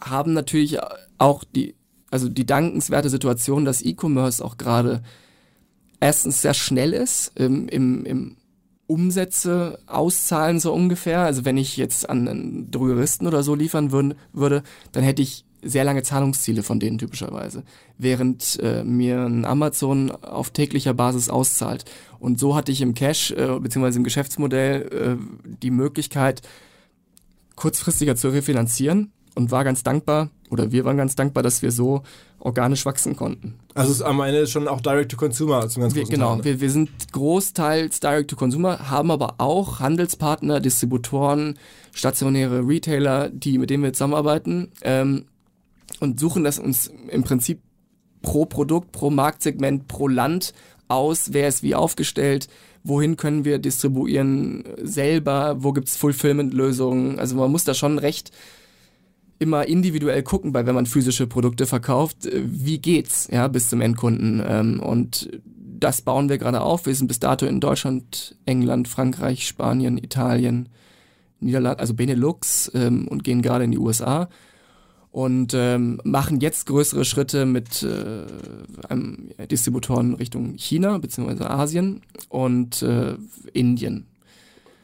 [0.00, 0.78] haben natürlich
[1.18, 1.74] auch die,
[2.10, 5.02] also die dankenswerte Situation, dass E-Commerce auch gerade
[6.00, 8.36] erstens sehr schnell ist im, im, im
[8.86, 11.20] Umsätze auszahlen so ungefähr.
[11.20, 15.44] Also wenn ich jetzt an einen Drogeristen oder so liefern würd, würde, dann hätte ich
[15.62, 17.62] sehr lange Zahlungsziele von denen typischerweise,
[17.98, 21.84] während äh, mir ein Amazon auf täglicher Basis auszahlt.
[22.18, 23.96] Und so hatte ich im Cash äh, bzw.
[23.96, 26.42] im Geschäftsmodell äh, die Möglichkeit,
[27.56, 32.02] kurzfristiger zu refinanzieren und war ganz dankbar, oder wir waren ganz dankbar, dass wir so
[32.38, 33.54] organisch wachsen konnten.
[33.74, 36.44] Also es ist am Ende schon auch Direct-to-Consumer zum ganz wir, Genau, Teil, ne?
[36.44, 41.58] wir, wir sind großteils Direct-to-Consumer, haben aber auch Handelspartner, Distributoren,
[41.92, 44.72] stationäre Retailer, die mit denen wir zusammenarbeiten.
[44.82, 45.24] Ähm,
[46.02, 47.60] und suchen das uns im Prinzip
[48.22, 50.52] pro Produkt, pro Marktsegment, pro Land
[50.88, 52.48] aus, wer ist wie aufgestellt,
[52.82, 57.20] wohin können wir distribuieren selber, wo gibt's Fulfillment-Lösungen.
[57.20, 58.32] Also man muss da schon recht
[59.38, 63.80] immer individuell gucken, bei wenn man physische Produkte verkauft, äh, wie geht's ja bis zum
[63.80, 64.42] Endkunden?
[64.44, 65.30] Ähm, und
[65.78, 66.86] das bauen wir gerade auf.
[66.86, 70.68] Wir sind bis dato in Deutschland, England, Frankreich, Spanien, Italien,
[71.38, 74.28] Niederlande, also Benelux ähm, und gehen gerade in die USA
[75.12, 78.24] und ähm, machen jetzt größere Schritte mit äh,
[78.88, 81.44] einem Distributoren Richtung China bzw.
[81.44, 83.14] Asien und äh,
[83.52, 84.06] Indien.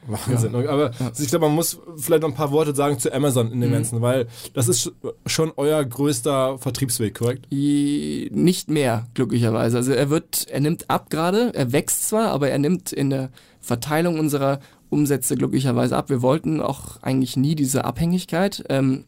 [0.07, 0.53] Wahnsinn.
[0.55, 0.71] Ja.
[0.71, 1.13] Aber ja.
[1.19, 3.75] ich glaube, man muss vielleicht noch ein paar Worte sagen zu Amazon in dem mhm.
[3.75, 4.93] Ganzen, weil das ist
[5.27, 7.47] schon euer größter Vertriebsweg, korrekt?
[7.51, 9.77] Nicht mehr, glücklicherweise.
[9.77, 13.31] Also er wird, er nimmt ab gerade, er wächst zwar, aber er nimmt in der
[13.61, 14.61] Verteilung unserer
[14.91, 16.09] Umsätze glücklicherweise ab.
[16.09, 18.65] Wir wollten auch eigentlich nie diese Abhängigkeit.
[18.71, 19.05] Ähm,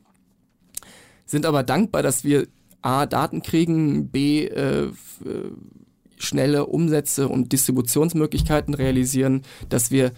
[1.30, 2.46] sind aber dankbar, dass wir
[2.82, 4.90] A, Daten kriegen, B, äh, äh,
[6.18, 10.12] schnelle Umsätze und Distributionsmöglichkeiten realisieren, dass wir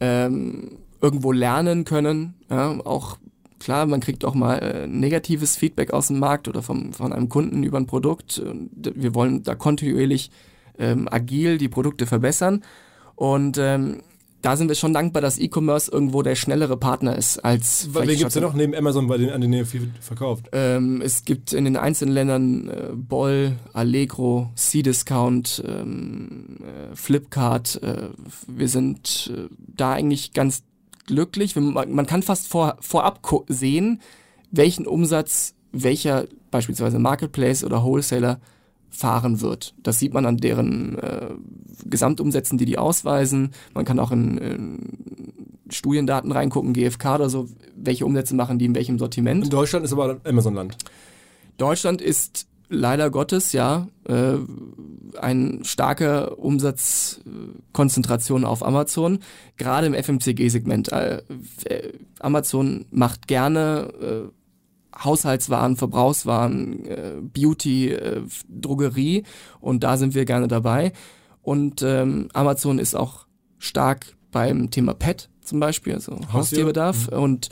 [0.00, 2.34] ähm, irgendwo lernen können.
[2.50, 3.18] Ja, auch
[3.58, 7.28] klar, man kriegt auch mal äh, negatives Feedback aus dem Markt oder vom, von einem
[7.28, 8.42] Kunden über ein Produkt.
[8.74, 10.30] Wir wollen da kontinuierlich
[10.78, 12.62] ähm, agil die Produkte verbessern
[13.14, 14.00] Und ähm,
[14.42, 17.88] da sind wir schon dankbar, dass E-Commerce irgendwo der schnellere Partner ist als.
[17.92, 20.48] Wen gibt es denn noch neben Amazon, bei denen, an denen ihr viel verkauft?
[20.52, 27.82] Ähm, es gibt in den einzelnen Ländern äh, Boll, Allegro, C-Discount, ähm, äh, Flipkart.
[27.82, 28.08] Äh,
[28.46, 30.62] wir sind äh, da eigentlich ganz
[31.06, 31.56] glücklich.
[31.56, 34.00] Man, man kann fast vor, vorab sehen,
[34.50, 38.40] welchen Umsatz welcher beispielsweise Marketplace oder Wholesaler
[38.90, 39.74] fahren wird.
[39.82, 41.30] Das sieht man an deren äh,
[41.84, 43.50] Gesamtumsätzen, die die ausweisen.
[43.74, 44.78] Man kann auch in, in
[45.70, 49.44] Studiendaten reingucken, GfK oder so, welche Umsätze machen die in welchem Sortiment.
[49.44, 50.76] In Deutschland ist aber Amazon-Land.
[51.56, 54.34] Deutschland ist leider Gottes, ja, äh,
[55.18, 59.18] ein starker Umsatzkonzentration auf Amazon,
[59.56, 60.92] gerade im FMCG-Segment.
[60.92, 61.22] Äh,
[62.20, 64.22] Amazon macht gerne äh,
[65.02, 69.24] Haushaltswaren, Verbrauchswaren, äh, Beauty, äh, Drogerie
[69.60, 70.92] und da sind wir gerne dabei.
[71.42, 73.26] Und ähm, Amazon ist auch
[73.58, 77.10] stark beim Thema Pet zum Beispiel, also Haustierbedarf.
[77.10, 77.18] Mhm.
[77.18, 77.48] Und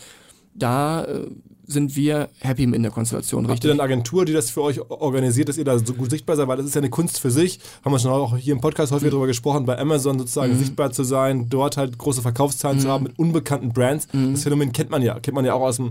[0.54, 1.26] da äh,
[1.66, 3.46] sind wir happy mit der Konstellation.
[3.46, 6.36] Habt ihr eine Agentur, die das für euch organisiert, dass ihr da so gut sichtbar
[6.36, 6.48] seid?
[6.48, 7.60] Weil das ist ja eine Kunst für sich.
[7.84, 9.10] Haben wir schon auch hier im Podcast häufig mhm.
[9.10, 10.58] darüber gesprochen, bei Amazon sozusagen mhm.
[10.58, 12.82] sichtbar zu sein, dort halt große Verkaufszahlen mhm.
[12.82, 14.08] zu haben mit unbekannten Brands.
[14.12, 14.32] Mhm.
[14.32, 15.20] Das Phänomen kennt man ja.
[15.20, 15.90] Kennt man ja auch aus dem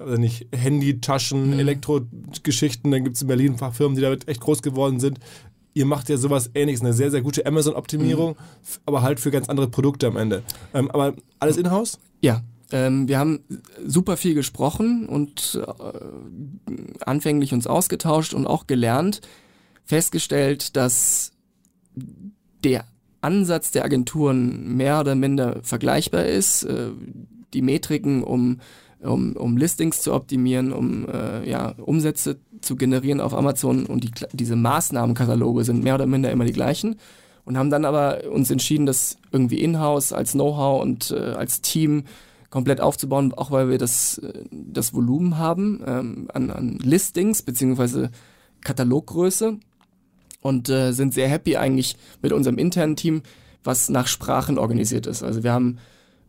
[0.00, 1.58] also nicht Handy-Taschen, mhm.
[1.58, 2.90] Elektrogeschichten.
[2.90, 5.18] Dann gibt es in Berlin ein paar Firmen, die damit echt groß geworden sind.
[5.72, 8.80] Ihr macht ja sowas ähnliches, eine sehr, sehr gute Amazon-Optimierung, mhm.
[8.86, 10.42] aber halt für ganz andere Produkte am Ende.
[10.74, 11.98] Ähm, aber alles in-house?
[12.20, 13.40] Ja, ähm, wir haben
[13.84, 19.20] super viel gesprochen und äh, anfänglich uns ausgetauscht und auch gelernt,
[19.84, 21.32] festgestellt, dass
[22.64, 22.84] der
[23.20, 26.64] Ansatz der Agenturen mehr oder minder vergleichbar ist.
[26.64, 26.90] Äh,
[27.52, 28.60] die Metriken, um
[29.02, 34.10] um, um Listings zu optimieren, um äh, ja, Umsätze zu generieren auf Amazon und die,
[34.32, 36.96] diese Maßnahmenkataloge sind mehr oder minder immer die gleichen
[37.44, 42.04] und haben dann aber uns entschieden, das irgendwie in-house als Know-how und äh, als Team
[42.50, 48.10] komplett aufzubauen, auch weil wir das, äh, das Volumen haben ähm, an, an Listings beziehungsweise
[48.60, 49.58] Kataloggröße
[50.42, 53.22] und äh, sind sehr happy eigentlich mit unserem internen Team,
[53.64, 55.22] was nach Sprachen organisiert ist.
[55.22, 55.78] Also wir haben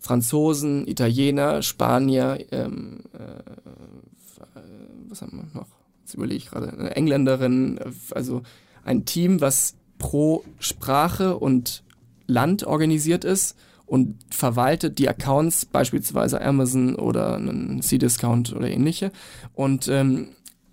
[0.02, 4.60] Franzosen, Italiener, Spanier, ähm, äh,
[5.08, 5.68] was haben wir noch?
[6.02, 8.42] Jetzt überlege ich gerade, eine Engländerin, also
[8.84, 11.84] ein Team, was pro Sprache und
[12.26, 19.12] Land organisiert ist und verwaltet die Accounts, beispielsweise Amazon oder einen C-Discount oder ähnliche
[19.54, 20.30] und ähm,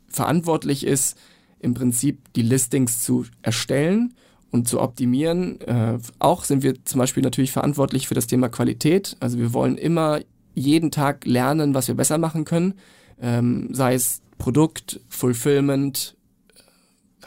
[0.08, 1.18] verantwortlich ist
[1.58, 4.14] im Prinzip die Listings zu erstellen
[4.50, 5.60] und zu optimieren.
[5.60, 9.16] Äh, auch sind wir zum Beispiel natürlich verantwortlich für das Thema Qualität.
[9.20, 10.20] Also wir wollen immer
[10.54, 12.74] jeden Tag lernen, was wir besser machen können.
[13.20, 16.16] Ähm, sei es Produkt, Fulfillment,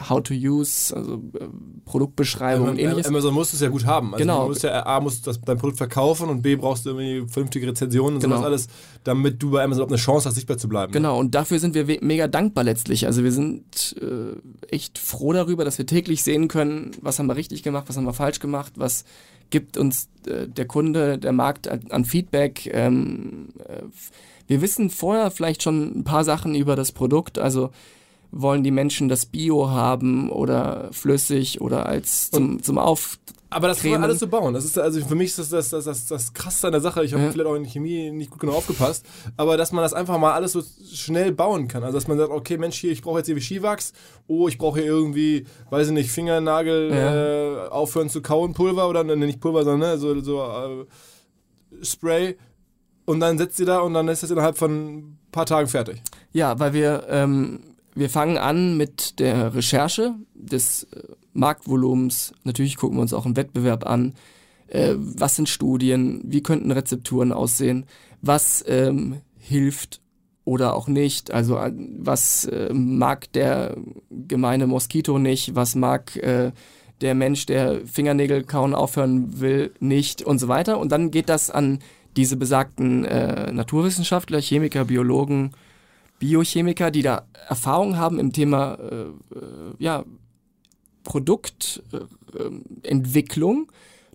[0.09, 1.47] How to Use, also äh,
[1.85, 3.07] Produktbeschreibung ja, und ähnliches.
[3.07, 4.13] Amazon muss es ja gut haben.
[4.13, 4.43] Also genau.
[4.43, 7.67] Du musst ja, A, musst das, dein Produkt verkaufen und B, brauchst du irgendwie vernünftige
[7.67, 8.37] Rezensionen und genau.
[8.37, 8.67] sowas alles,
[9.03, 10.91] damit du bei Amazon auch eine Chance hast, sichtbar zu bleiben.
[10.91, 13.05] Genau, und dafür sind wir mega dankbar letztlich.
[13.05, 17.35] Also wir sind äh, echt froh darüber, dass wir täglich sehen können, was haben wir
[17.35, 19.05] richtig gemacht, was haben wir falsch gemacht, was
[19.51, 22.69] gibt uns äh, der Kunde, der Markt an, Feedback.
[22.73, 23.83] Ähm, äh,
[24.47, 27.69] wir wissen vorher vielleicht schon ein paar Sachen über das Produkt, also
[28.31, 33.19] wollen die Menschen das Bio haben oder flüssig oder als zum, zum Auf.
[33.53, 34.53] Aber das kann man alles so bauen.
[34.53, 37.03] Das ist also für mich ist das das, das, das, das krasseste an der Sache.
[37.03, 37.31] Ich habe ja.
[37.31, 40.53] vielleicht auch in Chemie nicht gut genug aufgepasst, aber dass man das einfach mal alles
[40.53, 40.63] so
[40.93, 41.83] schnell bauen kann.
[41.83, 43.91] Also dass man sagt, okay, Mensch, hier, ich brauche jetzt irgendwie Skiwachs,
[44.27, 47.65] oh, ich brauche hier irgendwie, weiß ich nicht, Fingernagel ja.
[47.65, 52.37] äh, aufhören zu kauen, Pulver oder ne, nicht Pulver, sondern ne, so, so äh, Spray.
[53.03, 56.01] Und dann setzt sie da und dann ist das innerhalb von ein paar Tagen fertig.
[56.31, 62.33] Ja, weil wir ähm, wir fangen an mit der Recherche des äh, Marktvolumens.
[62.43, 64.13] Natürlich gucken wir uns auch einen Wettbewerb an.
[64.67, 66.21] Äh, was sind Studien?
[66.25, 67.85] Wie könnten Rezepturen aussehen?
[68.21, 70.01] Was ähm, hilft
[70.45, 71.31] oder auch nicht?
[71.31, 73.77] Also äh, was äh, mag der
[74.09, 75.55] gemeine Moskito nicht?
[75.55, 76.51] Was mag äh,
[77.01, 80.79] der Mensch, der Fingernägel kauen aufhören will, nicht und so weiter.
[80.79, 81.79] Und dann geht das an
[82.15, 85.51] diese besagten äh, Naturwissenschaftler, Chemiker, Biologen,
[86.21, 89.09] Biochemiker, die da Erfahrung haben im Thema äh, äh
[89.79, 90.05] ja,
[91.03, 93.63] Produktentwicklung.
[93.63, 93.67] Äh,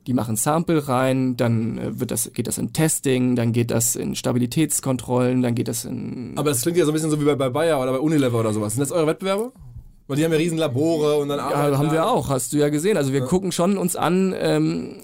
[0.07, 3.97] die machen Sample rein, dann äh, wird das, geht das in Testing, dann geht das
[3.97, 6.35] in Stabilitätskontrollen, dann geht das in.
[6.37, 8.39] Aber das klingt ja so ein bisschen so wie bei, bei Bayer oder bei Unilever
[8.39, 8.75] oder sowas.
[8.75, 9.51] Sind das eure Wettbewerber?
[10.07, 11.73] Weil die haben ja riesen Labore und dann arbeiten.
[11.73, 12.97] Ja, haben wir auch, hast du ja gesehen.
[12.97, 13.27] Also wir ja.
[13.27, 15.01] gucken schon uns an, ähm,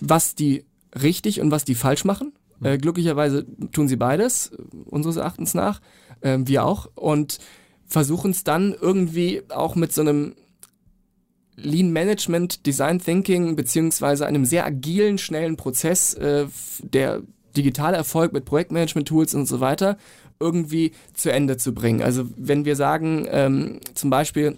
[0.00, 0.66] was die
[1.02, 2.34] richtig und was die falsch machen.
[2.62, 4.52] Äh, glücklicherweise tun sie beides,
[4.86, 5.80] unseres Erachtens nach,
[6.20, 7.38] äh, wir auch, und
[7.86, 10.34] versuchen es dann irgendwie auch mit so einem
[11.56, 16.46] Lean Management, Design Thinking beziehungsweise einem sehr agilen, schnellen Prozess, äh,
[16.82, 17.22] der
[17.56, 19.98] digitale Erfolg mit Projektmanagement-Tools und so weiter
[20.40, 22.02] irgendwie zu Ende zu bringen.
[22.02, 24.56] Also wenn wir sagen, ähm, zum Beispiel,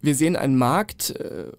[0.00, 1.52] wir sehen einen Markt, äh,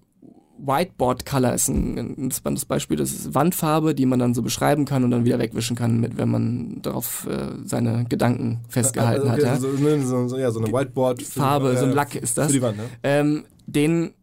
[0.58, 2.96] Whiteboard Color ist ein, ein spannendes Beispiel.
[2.96, 6.16] Das ist Wandfarbe, die man dann so beschreiben kann und dann wieder wegwischen kann, mit,
[6.16, 9.62] wenn man darauf äh, seine Gedanken festgehalten also, okay, hat.
[9.62, 10.00] Ja?
[10.06, 11.22] So, so, ja, so eine Whiteboard.
[11.22, 12.48] Farbe, äh, so ein Lack ist das.
[12.48, 12.84] Für die Wand, ne?
[13.02, 14.14] ähm, den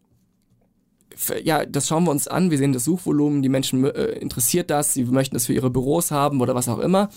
[1.44, 2.50] ja, das schauen wir uns an.
[2.50, 6.12] Wir sehen das Suchvolumen, die Menschen äh, interessiert das, sie möchten das für ihre Büros
[6.12, 7.10] haben oder was auch immer.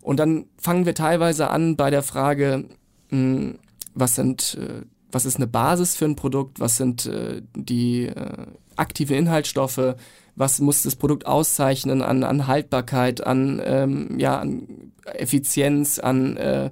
[0.00, 2.64] Und dann fangen wir teilweise an bei der Frage,
[3.10, 3.58] mh, hm,
[3.94, 8.46] was sind, äh, was ist eine Basis für ein Produkt, was sind äh, die äh,
[8.76, 9.94] aktiven Inhaltsstoffe,
[10.36, 16.70] was muss das Produkt auszeichnen an, an Haltbarkeit, an, ähm, ja, an Effizienz, an äh,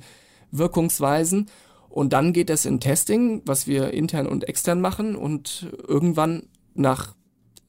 [0.50, 1.46] Wirkungsweisen.
[1.88, 5.16] Und dann geht es in Testing, was wir intern und extern machen.
[5.16, 7.14] Und irgendwann nach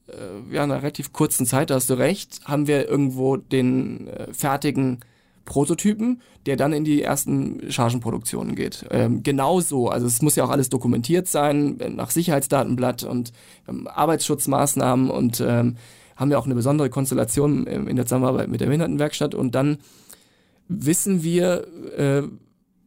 [0.08, 4.32] äh, ja, einer relativ kurzen Zeit, da hast du recht, haben wir irgendwo den äh,
[4.32, 5.00] fertigen
[5.44, 8.86] Prototypen, der dann in die ersten Chargenproduktionen geht.
[8.90, 13.32] Ähm, genauso, also es muss ja auch alles dokumentiert sein, äh, nach Sicherheitsdatenblatt und
[13.68, 15.76] ähm, Arbeitsschutzmaßnahmen und ähm,
[16.16, 19.78] haben wir auch eine besondere Konstellation ähm, in der Zusammenarbeit mit der Behindertenwerkstatt und dann
[20.68, 22.22] wissen wir, äh,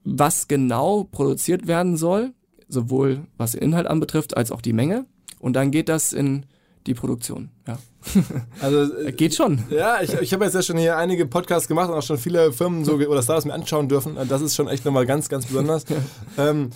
[0.06, 2.32] was genau produziert werden soll,
[2.68, 5.06] sowohl was den Inhalt anbetrifft, als auch die Menge.
[5.40, 6.46] Und dann geht das in
[6.86, 7.78] die Produktion, ja.
[8.62, 9.64] Also äh, geht schon.
[9.70, 12.52] Ja, ich, ich habe jetzt ja schon hier einige Podcasts gemacht und auch schon viele
[12.52, 14.18] Firmen so oder Startups mir anschauen dürfen.
[14.28, 15.86] Das ist schon echt nochmal ganz, ganz besonders.
[16.38, 16.72] ähm,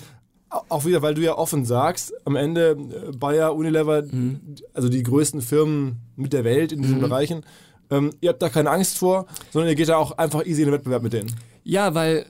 [0.50, 4.56] auch wieder, weil du ja offen sagst, am Ende äh, Bayer, Unilever, mhm.
[4.74, 7.02] also die größten Firmen mit der Welt in diesen mhm.
[7.02, 7.46] Bereichen,
[7.90, 10.70] ähm, ihr habt da keine Angst vor, sondern ihr geht da auch einfach easy in
[10.70, 11.34] den Wettbewerb mit denen.
[11.64, 12.26] Ja, weil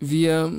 [0.00, 0.52] wir,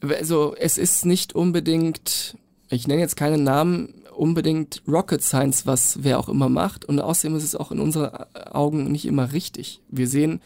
[0.00, 2.36] also es ist nicht unbedingt,
[2.68, 6.84] ich nenne jetzt keinen Namen, unbedingt Rocket Science, was wer auch immer macht.
[6.84, 8.10] Und außerdem ist es auch in unseren
[8.52, 9.80] Augen nicht immer richtig.
[9.88, 10.40] Wir sehen,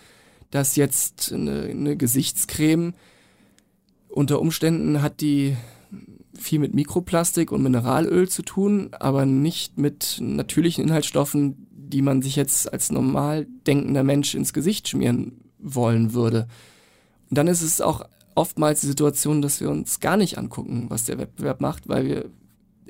[0.50, 2.94] dass jetzt eine, eine Gesichtscreme
[4.08, 5.56] unter Umständen hat die
[6.34, 12.36] viel mit Mikroplastik und Mineralöl zu tun, aber nicht mit natürlichen Inhaltsstoffen, die man sich
[12.36, 16.48] jetzt als normal denkender Mensch ins Gesicht schmieren wollen würde.
[17.28, 18.04] Und dann ist es auch
[18.34, 22.30] oftmals die Situation, dass wir uns gar nicht angucken, was der Wettbewerb macht, weil wir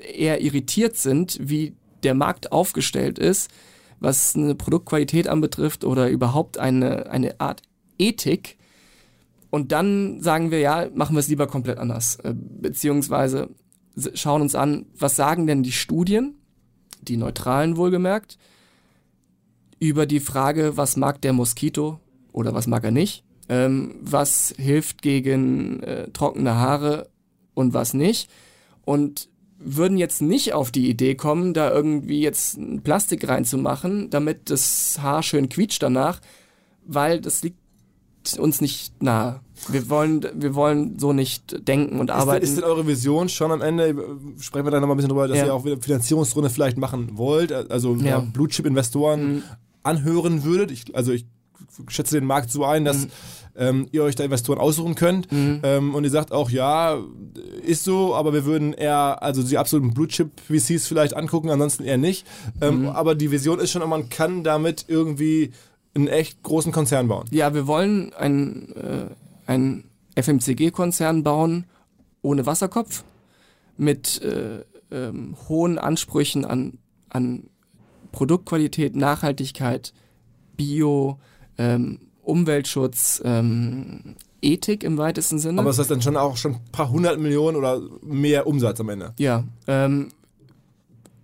[0.01, 3.49] eher irritiert sind, wie der Markt aufgestellt ist,
[3.99, 7.61] was eine Produktqualität anbetrifft oder überhaupt eine, eine Art
[7.97, 8.57] Ethik.
[9.49, 12.15] Und dann sagen wir, ja, machen wir es lieber komplett anders.
[12.17, 13.49] Äh, beziehungsweise
[14.13, 16.35] schauen uns an, was sagen denn die Studien,
[17.01, 18.37] die neutralen wohlgemerkt,
[19.79, 21.99] über die Frage, was mag der Moskito
[22.31, 27.09] oder was mag er nicht, ähm, was hilft gegen äh, trockene Haare
[27.53, 28.29] und was nicht.
[28.85, 29.29] Und
[29.63, 35.23] würden jetzt nicht auf die Idee kommen, da irgendwie jetzt Plastik reinzumachen, damit das Haar
[35.23, 36.19] schön quietscht danach,
[36.85, 37.57] weil das liegt
[38.37, 39.39] uns nicht nahe.
[39.67, 42.43] Wir wollen, wir wollen so nicht denken und arbeiten.
[42.43, 43.95] Ist, ist denn eure Vision schon am Ende,
[44.39, 45.45] sprechen wir da nochmal ein bisschen drüber, dass ja.
[45.45, 48.19] ihr auch wieder Finanzierungsrunde vielleicht machen wollt, also ja.
[48.19, 49.43] Blue Chip Investoren mhm.
[49.83, 50.71] anhören würdet?
[50.71, 51.25] Ich, also ich
[51.87, 53.11] schätze den Markt so ein, dass mhm
[53.55, 55.31] ähm, ihr euch da Investoren aussuchen könnt.
[55.31, 55.61] Mhm.
[55.63, 56.97] Ähm, und ihr sagt auch, ja,
[57.63, 61.83] ist so, aber wir würden eher, also die absoluten Blue Chip VCs vielleicht angucken, ansonsten
[61.83, 62.25] eher nicht.
[62.61, 62.89] Ähm, mhm.
[62.89, 65.51] Aber die Vision ist schon, man kann damit irgendwie
[65.93, 67.25] einen echt großen Konzern bauen.
[67.31, 69.05] Ja, wir wollen einen, äh,
[69.45, 69.85] einen
[70.15, 71.65] FMCG-Konzern bauen
[72.21, 73.03] ohne Wasserkopf
[73.77, 76.77] mit äh, ähm, hohen Ansprüchen an,
[77.09, 77.49] an
[78.11, 79.93] Produktqualität, Nachhaltigkeit,
[80.55, 81.19] Bio,
[81.57, 85.61] ähm, Umweltschutz, ähm, Ethik im weitesten Sinne.
[85.61, 88.89] Aber ist das dann schon auch schon ein paar hundert Millionen oder mehr Umsatz am
[88.89, 89.13] Ende?
[89.19, 89.43] Ja.
[89.67, 90.09] Ähm,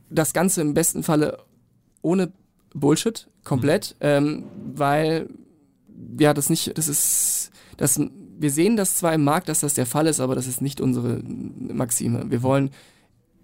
[0.10, 1.40] das Ganze im besten Falle
[2.02, 2.32] ohne
[2.74, 4.06] Bullshit, komplett, mhm.
[4.08, 4.44] ähm,
[4.76, 5.30] weil
[6.20, 8.00] ja, das nicht, das ist, das,
[8.40, 10.80] wir sehen das zwar im Markt, dass das der Fall ist, aber das ist nicht
[10.80, 12.30] unsere Maxime.
[12.30, 12.70] Wir wollen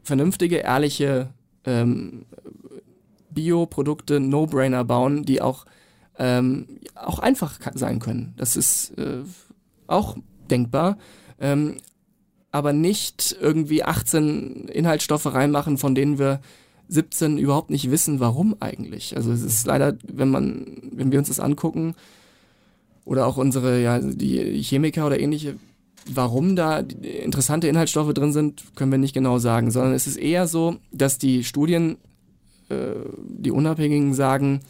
[0.03, 1.29] vernünftige, ehrliche
[1.65, 2.25] ähm,
[3.31, 5.65] Bioprodukte, No-Brainer bauen, die auch
[6.17, 8.33] ähm, auch einfach sein können.
[8.37, 9.23] Das ist äh,
[9.87, 10.17] auch
[10.49, 10.97] denkbar.
[11.39, 11.77] Ähm,
[12.51, 16.39] aber nicht irgendwie 18 Inhaltsstoffe reinmachen, von denen wir
[16.87, 19.17] 17 überhaupt nicht wissen, warum eigentlich.
[19.17, 21.95] Also es ist leider, wenn man, wenn wir uns das angucken,
[23.05, 25.55] oder auch unsere, ja, die Chemiker oder ähnliche,
[26.11, 30.47] warum da interessante Inhaltsstoffe drin sind, können wir nicht genau sagen, sondern es ist eher
[30.47, 31.97] so, dass die Studien,
[32.69, 32.93] äh,
[33.27, 34.61] die Unabhängigen sagen,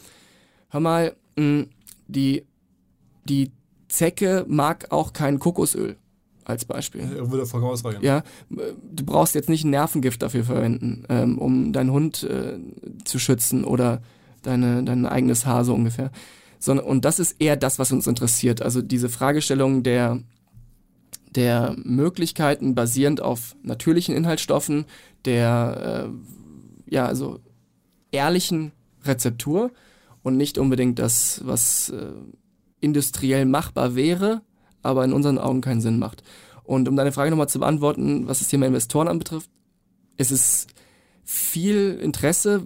[0.70, 2.46] hör mal, die,
[3.26, 3.52] die
[3.88, 5.98] Zecke mag auch kein Kokosöl.
[6.46, 7.10] als Beispiel.
[7.32, 8.04] Würde vollkommen ausreichen.
[8.04, 12.60] Ja, du brauchst jetzt nicht ein Nervengift dafür verwenden, ähm, um deinen Hund äh,
[13.06, 14.02] zu schützen oder
[14.42, 16.12] deine, dein eigenes Haar so ungefähr.
[16.60, 18.62] Sondern, und das ist eher das, was uns interessiert.
[18.62, 20.20] Also diese Fragestellung der,
[21.32, 24.86] der Möglichkeiten basierend auf natürlichen Inhaltsstoffen,
[25.26, 27.40] der äh, ja, also
[28.12, 28.72] ehrlichen
[29.04, 29.72] Rezeptur
[30.24, 32.12] und nicht unbedingt das, was äh,
[32.80, 34.42] industriell machbar wäre,
[34.82, 36.24] aber in unseren Augen keinen Sinn macht.
[36.64, 39.50] Und um deine Frage nochmal zu beantworten, was das Thema Investoren anbetrifft,
[40.18, 40.68] es ist
[41.24, 42.64] viel Interesse,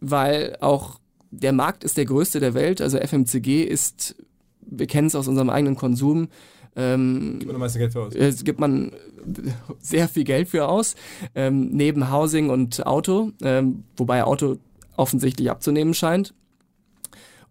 [0.00, 1.00] weil auch
[1.30, 2.80] der Markt ist der größte der Welt.
[2.80, 4.16] Also FMCG ist,
[4.60, 6.28] wir kennen es aus unserem eigenen Konsum.
[6.76, 8.14] Ähm, gibt man am meisten Geld für aus?
[8.14, 8.92] Es gibt man
[9.80, 10.94] sehr viel Geld für aus,
[11.34, 14.58] ähm, neben Housing und Auto, ähm, wobei Auto
[14.96, 16.34] offensichtlich abzunehmen scheint.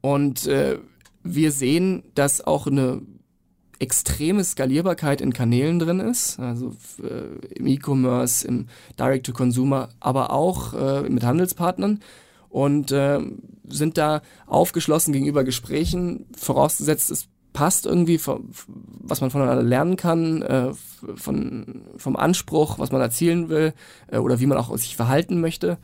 [0.02, 0.80] Und äh,
[1.24, 3.02] wir sehen, dass auch eine
[3.80, 8.68] extreme Skalierbarkeit in Kanälen drin ist, also äh, im E-Commerce, im
[9.00, 12.00] Direct-to-Consumer, aber auch äh, mit Handelspartnern.
[12.50, 13.20] Und äh,
[13.68, 20.74] sind da aufgeschlossen gegenüber Gesprächen, vorausgesetzt es passt irgendwie, was man voneinander lernen kann, äh,
[21.16, 23.74] von, vom Anspruch, was man erzielen will
[24.12, 25.78] äh, oder wie man auch sich verhalten möchte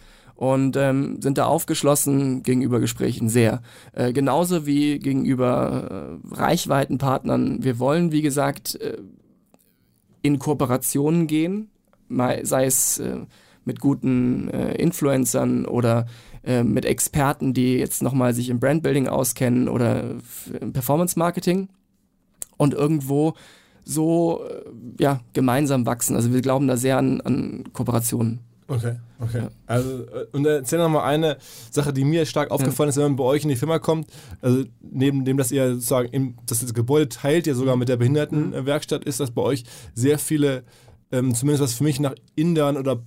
[0.44, 3.62] und ähm, sind da aufgeschlossen gegenüber Gesprächen sehr.
[3.94, 7.64] Äh, genauso wie gegenüber äh, Reichweitenpartnern.
[7.64, 8.98] Wir wollen, wie gesagt, äh,
[10.22, 11.70] in Kooperationen gehen,
[12.10, 13.20] sei es äh,
[13.64, 16.08] mit guten äh, Influencern oder
[16.44, 20.16] äh, mit Experten, die jetzt nochmal sich im Brandbuilding auskennen oder
[20.60, 21.70] im Performance Marketing
[22.58, 23.36] und irgendwo
[23.86, 24.44] so
[25.00, 26.18] ja, gemeinsam wachsen.
[26.18, 28.42] Also wir glauben da sehr an, an Kooperationen.
[28.68, 29.40] Okay, okay.
[29.40, 29.50] Ja.
[29.68, 31.38] Also, äh, und erzähl noch mal eine
[31.70, 32.90] Sache, die mir stark aufgefallen ja.
[32.92, 34.08] ist, wenn man bei euch in die Firma kommt.
[34.42, 37.98] Also, neben dem, dass ihr sozusagen im, dass das Gebäude teilt, ja sogar mit der
[37.98, 40.64] Behindertenwerkstatt, ist, dass bei euch sehr viele,
[41.12, 43.04] ähm, zumindest was für mich nach Indern oder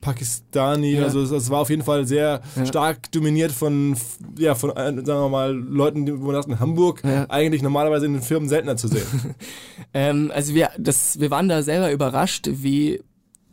[0.00, 1.04] Pakistani, ja.
[1.04, 2.66] also es, war auf jeden Fall sehr ja.
[2.66, 3.96] stark dominiert von,
[4.38, 7.26] ja, von, äh, sagen wir mal, Leuten, die wohnen in Hamburg, ja.
[7.28, 9.06] eigentlich normalerweise in den Firmen seltener zu sehen.
[9.94, 13.02] ähm, also wir, das, wir waren da selber überrascht, wie,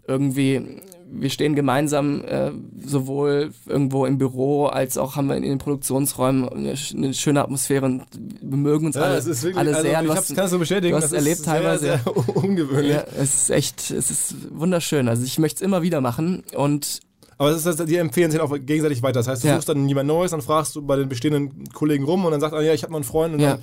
[0.06, 2.52] irgendwie, wir stehen gemeinsam äh,
[2.84, 7.86] sowohl irgendwo im Büro als auch haben wir in den Produktionsräumen eine, eine schöne Atmosphäre
[7.86, 8.04] und
[8.42, 9.98] wir mögen uns ja, alle, wirklich, alle also sehr.
[9.98, 11.80] Also, ich hast, kannst du bestätigen, du hast das erlebt teilweise.
[11.86, 12.92] Sehr, sehr ungewöhnlich.
[12.94, 15.08] Ja, es ist echt, es ist wunderschön.
[15.08, 17.00] Also ich möchte es immer wieder machen und
[17.38, 19.20] aber es ist, die empfehlen sich auch gegenseitig weiter.
[19.20, 19.54] Das heißt, du ja.
[19.54, 22.52] suchst dann jemand Neues, dann fragst du bei den bestehenden Kollegen rum und dann sagt
[22.52, 23.52] er, ja, ich habe mal einen Freund und ja.
[23.52, 23.62] dann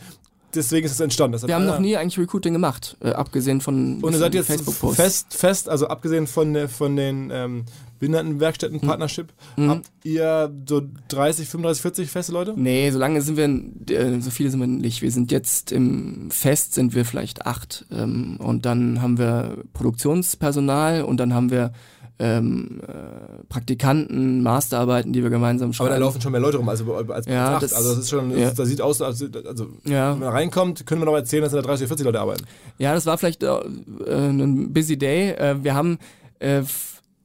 [0.57, 1.41] deswegen ist es entstanden.
[1.41, 4.47] wir haben noch nie eigentlich Recruiting gemacht, äh, abgesehen von Und ihr seid jetzt
[4.95, 7.65] fest, fest, also abgesehen von, der, von den ähm,
[7.99, 9.69] Behindertenwerkstätten-Partnership, mhm.
[9.69, 12.53] habt ihr so 30, 35, 40 feste Leute?
[12.55, 15.01] Nee, so lange sind wir, äh, so viele sind wir nicht.
[15.01, 21.03] Wir sind jetzt im Fest sind wir vielleicht acht ähm, und dann haben wir Produktionspersonal
[21.03, 21.71] und dann haben wir
[22.20, 25.91] ähm, äh, Praktikanten, Masterarbeiten, die wir gemeinsam schreiben.
[25.91, 28.51] Aber da laufen schon mehr Leute rum, also als ja, Also das ist schon, ja.
[28.51, 30.13] das sieht aus, also, also ja.
[30.13, 32.45] wenn man reinkommt, können wir noch erzählen, dass da 30 oder 40 Leute arbeiten.
[32.80, 33.59] Ja, das war vielleicht äh,
[34.07, 35.32] ein busy day.
[35.32, 35.99] Äh, wir haben
[36.39, 36.63] äh,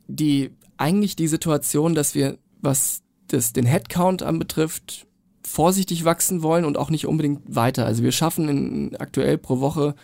[0.08, 5.06] die eigentlich die Situation, dass wir, was das, den Headcount anbetrifft,
[5.46, 7.86] vorsichtig wachsen wollen und auch nicht unbedingt weiter.
[7.86, 9.94] Also wir schaffen in, aktuell pro Woche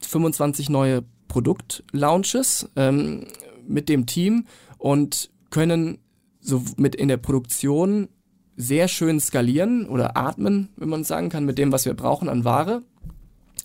[0.00, 3.26] 25 neue Produktlaunches ähm,
[3.68, 4.46] mit dem Team
[4.78, 5.98] und können
[6.40, 8.08] so mit in der Produktion
[8.56, 12.44] sehr schön skalieren oder atmen, wenn man sagen kann, mit dem, was wir brauchen an
[12.44, 12.82] Ware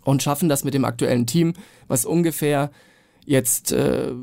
[0.04, 1.54] und schaffen das mit dem aktuellen Team,
[1.88, 2.72] was ungefähr
[3.26, 4.14] jetzt, äh,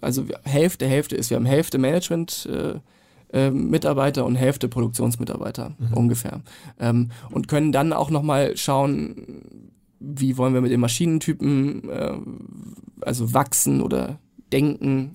[0.00, 1.30] also Hälfte, Hälfte ist.
[1.30, 2.46] Wir haben Hälfte Management.
[2.46, 2.80] Äh,
[3.32, 5.94] äh, Mitarbeiter und Hälfte Produktionsmitarbeiter mhm.
[5.94, 6.42] ungefähr.
[6.78, 9.42] Ähm, und können dann auch nochmal schauen,
[9.98, 12.14] wie wollen wir mit den Maschinentypen äh,
[13.00, 14.20] also wachsen oder
[14.52, 15.12] denken,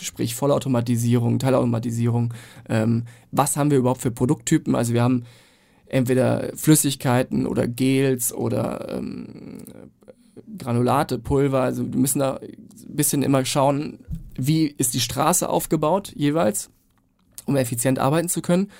[0.00, 2.34] sprich Vollautomatisierung, Teilautomatisierung.
[2.68, 4.74] Ähm, was haben wir überhaupt für Produkttypen?
[4.74, 5.24] Also wir haben
[5.86, 9.64] entweder Flüssigkeiten oder Gels oder ähm,
[10.58, 11.62] Granulate, Pulver.
[11.62, 14.00] Also wir müssen da ein bisschen immer schauen,
[14.36, 16.70] wie ist die Straße aufgebaut jeweils,
[17.46, 18.70] um effizient arbeiten zu können.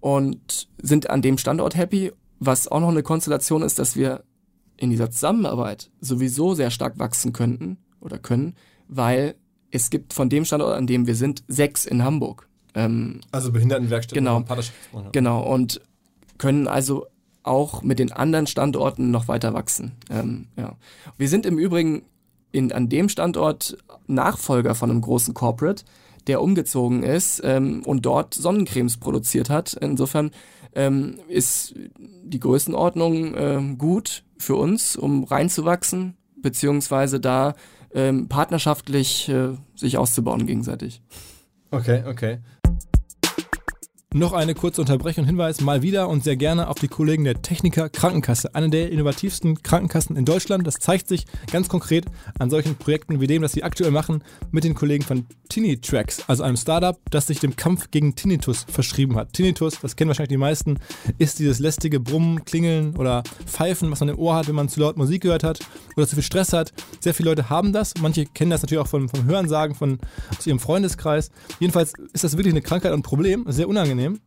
[0.00, 2.12] Und sind an dem Standort happy.
[2.38, 4.22] Was auch noch eine Konstellation ist, dass wir
[4.76, 8.54] in dieser Zusammenarbeit sowieso sehr stark wachsen könnten oder können,
[8.88, 9.34] weil
[9.70, 12.48] es gibt von dem Standort, an dem wir sind, sechs in Hamburg.
[12.74, 14.24] Ähm, also Behindertenwerkstätten.
[14.24, 14.44] Genau.
[15.12, 15.42] Genau.
[15.42, 15.80] Und
[16.38, 17.06] können also
[17.42, 19.92] auch mit den anderen Standorten noch weiter wachsen.
[20.10, 20.76] Ähm, ja.
[21.16, 22.02] Wir sind im Übrigen
[22.52, 23.76] in, an dem Standort
[24.06, 25.84] Nachfolger von einem großen Corporate,
[26.26, 29.74] der umgezogen ist ähm, und dort Sonnencremes produziert hat.
[29.74, 30.30] Insofern
[30.74, 37.54] ähm, ist die Größenordnung äh, gut für uns, um reinzuwachsen, beziehungsweise da
[37.94, 41.02] ähm, partnerschaftlich äh, sich auszubauen gegenseitig.
[41.70, 42.38] Okay, okay.
[44.14, 47.42] Noch eine kurze Unterbrechung und Hinweis mal wieder und sehr gerne auf die Kollegen der
[47.42, 50.66] Techniker Krankenkasse, eine der innovativsten Krankenkassen in Deutschland.
[50.66, 52.06] Das zeigt sich ganz konkret
[52.38, 56.42] an solchen Projekten wie dem, das sie aktuell machen mit den Kollegen von Tinitrax, also
[56.42, 59.34] einem Startup, das sich dem Kampf gegen Tinnitus verschrieben hat.
[59.34, 60.78] Tinnitus, das kennen wahrscheinlich die meisten,
[61.18, 64.80] ist dieses lästige Brummen, Klingeln oder Pfeifen, was man im Ohr hat, wenn man zu
[64.80, 65.60] laut Musik gehört hat
[65.98, 66.72] oder zu viel Stress hat.
[67.00, 67.92] Sehr viele Leute haben das.
[68.00, 69.98] Manche kennen das natürlich auch vom, vom Hörensagen von,
[70.38, 71.30] aus ihrem Freundeskreis.
[71.60, 74.20] Jedenfalls ist das wirklich eine Krankheit und ein Problem, sehr unangenehm unangenehm.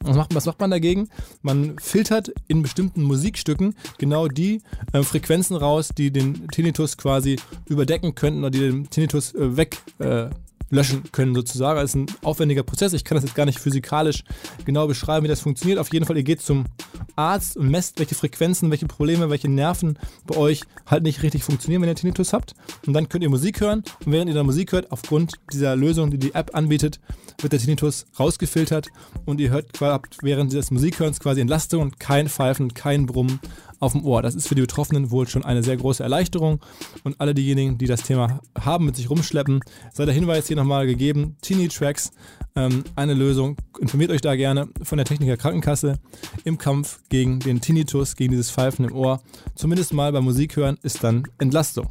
[0.00, 1.08] Was macht, was macht, man dagegen?
[1.42, 4.62] Man filtert in bestimmten Musikstücken genau die
[4.92, 9.78] äh, Frequenzen raus, die den Tinnitus quasi überdecken könnten oder die den Tinnitus äh, weg,
[9.98, 10.28] äh,
[10.70, 11.80] löschen können sozusagen.
[11.80, 12.92] Das ist ein aufwendiger Prozess.
[12.92, 14.24] Ich kann das jetzt gar nicht physikalisch
[14.64, 15.78] genau beschreiben, wie das funktioniert.
[15.78, 16.64] Auf jeden Fall, ihr geht zum
[17.14, 21.82] Arzt und messt, welche Frequenzen, welche Probleme, welche Nerven bei euch halt nicht richtig funktionieren,
[21.82, 22.54] wenn ihr Tinnitus habt.
[22.86, 23.82] Und dann könnt ihr Musik hören.
[24.04, 27.00] Und während ihr dann Musik hört, aufgrund dieser Lösung, die die App anbietet,
[27.40, 28.88] wird der Tinnitus rausgefiltert
[29.24, 33.40] und ihr hört habt während des Musikhörens quasi Entlastung und kein Pfeifen, kein Brummen
[33.80, 34.22] auf dem Ohr.
[34.22, 36.60] Das ist für die Betroffenen wohl schon eine sehr große Erleichterung.
[37.04, 39.60] Und alle diejenigen, die das Thema haben, mit sich rumschleppen,
[39.92, 41.36] sei der Hinweis hier nochmal gegeben.
[41.42, 42.10] Teeny Tracks,
[42.54, 43.56] ähm, eine Lösung.
[43.80, 45.98] Informiert euch da gerne von der Techniker Krankenkasse
[46.44, 49.20] im Kampf gegen den Tinnitus, gegen dieses Pfeifen im Ohr.
[49.54, 51.88] Zumindest mal beim Musikhören ist dann Entlastung.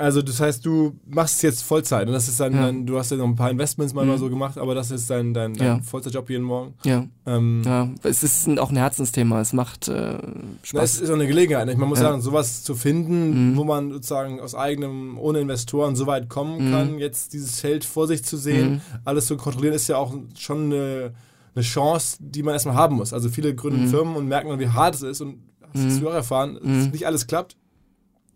[0.00, 2.62] Also das heißt, du machst es jetzt Vollzeit und das ist dann, ja.
[2.62, 4.16] dein, du hast ja noch ein paar Investments mal, mhm.
[4.16, 5.80] so gemacht, aber das ist dein, dein, dein ja.
[5.82, 6.74] Vollzeitjob jeden Morgen.
[6.84, 7.04] Ja.
[7.26, 10.18] Ähm, ja, es ist auch ein Herzensthema, es macht äh,
[10.62, 10.82] Spaß.
[10.82, 11.78] Es ist auch eine Gelegenheit, nicht?
[11.78, 12.06] man muss ja.
[12.06, 13.56] sagen, sowas zu finden, mhm.
[13.56, 16.72] wo man sozusagen aus eigenem, ohne Investoren so weit kommen mhm.
[16.72, 18.80] kann, jetzt dieses Feld vor sich zu sehen, mhm.
[19.04, 21.12] alles zu kontrollieren, ist ja auch schon eine,
[21.54, 23.12] eine Chance, die man erstmal haben muss.
[23.12, 23.88] Also viele gründen mhm.
[23.88, 25.42] Firmen und merken dann, wie hart es ist und
[25.74, 27.56] hast du auch erfahren, dass nicht alles klappt.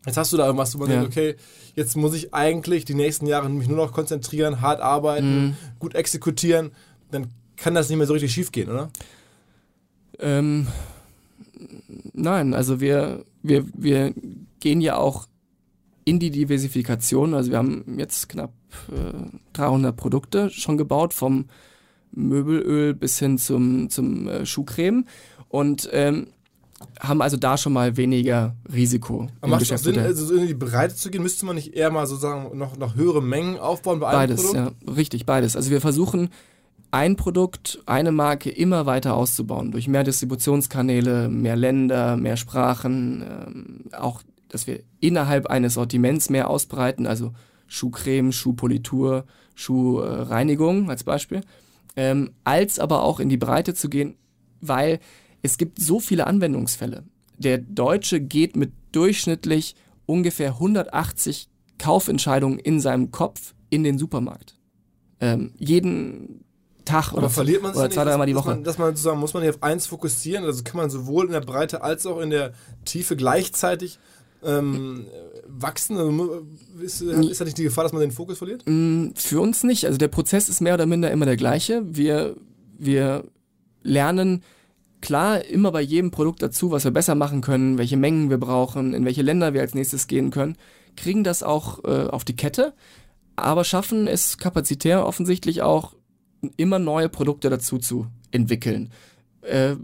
[0.06, 1.00] Jetzt hast du da irgendwas, wo man ja.
[1.00, 1.36] denkt, okay,
[1.74, 5.56] jetzt muss ich eigentlich die nächsten Jahre mich nur noch konzentrieren, hart arbeiten, mhm.
[5.78, 6.72] gut exekutieren,
[7.10, 8.90] dann kann das nicht mehr so richtig schief gehen, oder?
[10.18, 10.66] Ähm,
[12.12, 14.14] nein, also wir, wir, wir
[14.60, 15.26] gehen ja auch
[16.04, 17.34] in die Diversifikation.
[17.34, 18.52] Also wir haben jetzt knapp
[18.90, 21.46] äh, 300 Produkte schon gebaut, vom
[22.12, 25.06] Möbelöl bis hin zum, zum äh, Schuhcreme.
[25.48, 26.28] Und ähm,
[27.00, 29.28] haben also da schon mal weniger Risiko.
[29.40, 32.06] Aber macht es Sinn, also in die Breite zu gehen, müsste man nicht eher mal
[32.06, 34.64] sozusagen noch, noch höhere Mengen aufbauen bei einem beides, Produkt?
[34.64, 35.56] Beides, ja, richtig, beides.
[35.56, 36.30] Also wir versuchen
[36.90, 43.80] ein Produkt, eine Marke immer weiter auszubauen durch mehr Distributionskanäle, mehr Länder, mehr Sprachen, ähm,
[43.98, 47.32] auch, dass wir innerhalb eines Sortiments mehr ausbreiten, also
[47.66, 49.24] Schuhcreme, Schuhpolitur,
[49.56, 51.40] Schuhreinigung als Beispiel,
[51.96, 54.14] ähm, als aber auch in die Breite zu gehen,
[54.60, 55.00] weil
[55.44, 57.04] es gibt so viele Anwendungsfälle.
[57.36, 59.76] Der Deutsche geht mit durchschnittlich
[60.06, 64.56] ungefähr 180 Kaufentscheidungen in seinem Kopf in den Supermarkt.
[65.20, 66.44] Ähm, jeden
[66.86, 68.58] Tag oder, verliert man oder zwei, dreimal die Woche.
[68.62, 71.32] Dass man, dass man muss man hier auf eins fokussieren, also kann man sowohl in
[71.32, 72.54] der Breite als auch in der
[72.86, 73.98] Tiefe gleichzeitig
[74.42, 75.04] ähm,
[75.46, 75.98] wachsen?
[75.98, 76.46] Also
[76.80, 78.62] ist, ist da nicht die Gefahr, dass man den Fokus verliert?
[78.64, 79.84] Mm, für uns nicht.
[79.84, 81.82] Also der Prozess ist mehr oder minder immer der gleiche.
[81.84, 82.34] Wir,
[82.78, 83.24] wir
[83.82, 84.42] lernen
[85.04, 88.94] klar immer bei jedem Produkt dazu, was wir besser machen können, welche Mengen wir brauchen,
[88.94, 90.56] in welche Länder wir als nächstes gehen können,
[90.96, 92.72] kriegen das auch äh, auf die Kette,
[93.36, 95.94] aber schaffen es kapazitär offensichtlich auch
[96.56, 98.90] immer neue Produkte dazu zu entwickeln.
[99.42, 99.76] Äh,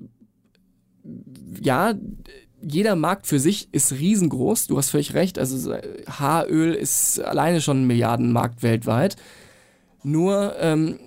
[1.60, 1.94] ja,
[2.62, 4.68] jeder Markt für sich ist riesengroß.
[4.68, 5.38] Du hast völlig recht.
[5.38, 5.74] Also
[6.06, 9.16] Haaröl ist alleine schon ein Milliardenmarkt weltweit.
[10.02, 10.98] Nur ähm,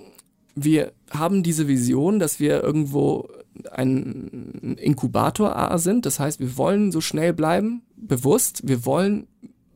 [0.55, 3.27] wir haben diese Vision, dass wir irgendwo
[3.71, 6.05] ein Inkubator sind.
[6.05, 8.67] Das heißt, wir wollen so schnell bleiben, bewusst.
[8.67, 9.27] Wir wollen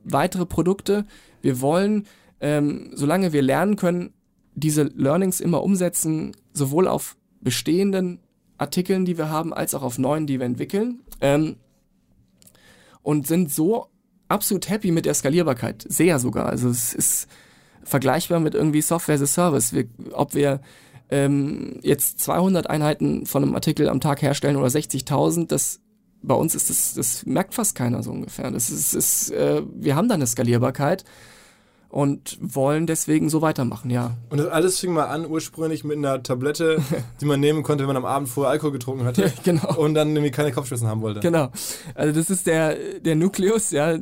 [0.03, 1.05] weitere Produkte.
[1.41, 2.07] Wir wollen,
[2.39, 4.13] ähm, solange wir lernen können,
[4.55, 8.19] diese Learnings immer umsetzen, sowohl auf bestehenden
[8.57, 11.01] Artikeln, die wir haben, als auch auf neuen, die wir entwickeln.
[11.21, 11.57] Ähm,
[13.03, 13.87] und sind so
[14.27, 15.85] absolut happy mit der Skalierbarkeit.
[15.87, 16.47] Sehr sogar.
[16.47, 17.27] Also es ist
[17.83, 19.73] vergleichbar mit irgendwie Software as a Service.
[19.73, 20.59] Wir, ob wir
[21.09, 25.81] ähm, jetzt 200 Einheiten von einem Artikel am Tag herstellen oder 60.000, das
[26.21, 28.51] bei uns ist das, das merkt fast keiner so ungefähr.
[28.51, 31.05] Das ist, ist äh, wir haben da eine Skalierbarkeit
[31.89, 34.17] und wollen deswegen so weitermachen, ja.
[34.29, 36.81] Und das alles fing mal an ursprünglich mit einer Tablette,
[37.21, 39.31] die man nehmen konnte, wenn man am Abend vorher Alkohol getrunken hatte.
[39.43, 39.75] genau.
[39.77, 41.21] Und dann irgendwie keine Kopfschmerzen haben wollte.
[41.21, 41.49] Genau.
[41.95, 43.97] Also das ist der, der Nukleus, ja.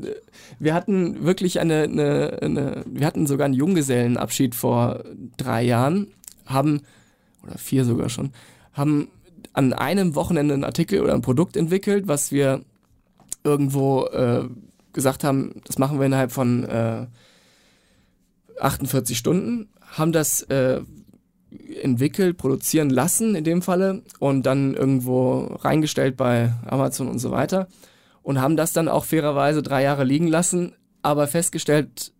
[0.57, 5.03] Wir hatten wirklich eine, eine, eine wir hatten sogar einen Junggesellenabschied vor
[5.37, 6.07] drei Jahren,
[6.45, 6.81] haben,
[7.45, 8.31] oder vier sogar schon,
[8.73, 9.09] haben
[9.53, 12.61] an einem Wochenende einen Artikel oder ein Produkt entwickelt, was wir
[13.43, 14.45] irgendwo äh,
[14.93, 17.05] gesagt haben, das machen wir innerhalb von äh,
[18.59, 20.81] 48 Stunden, haben das äh,
[21.81, 27.67] entwickelt, produzieren lassen in dem Falle und dann irgendwo reingestellt bei Amazon und so weiter
[28.23, 32.11] und haben das dann auch fairerweise drei Jahre liegen lassen, aber festgestellt,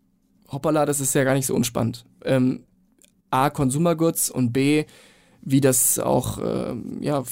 [0.51, 2.05] hoppala, das ist ja gar nicht so unspannend.
[2.23, 2.63] Ähm,
[3.32, 4.86] A, Consumer Goods und B,
[5.46, 7.24] wie das auch, äh, ja,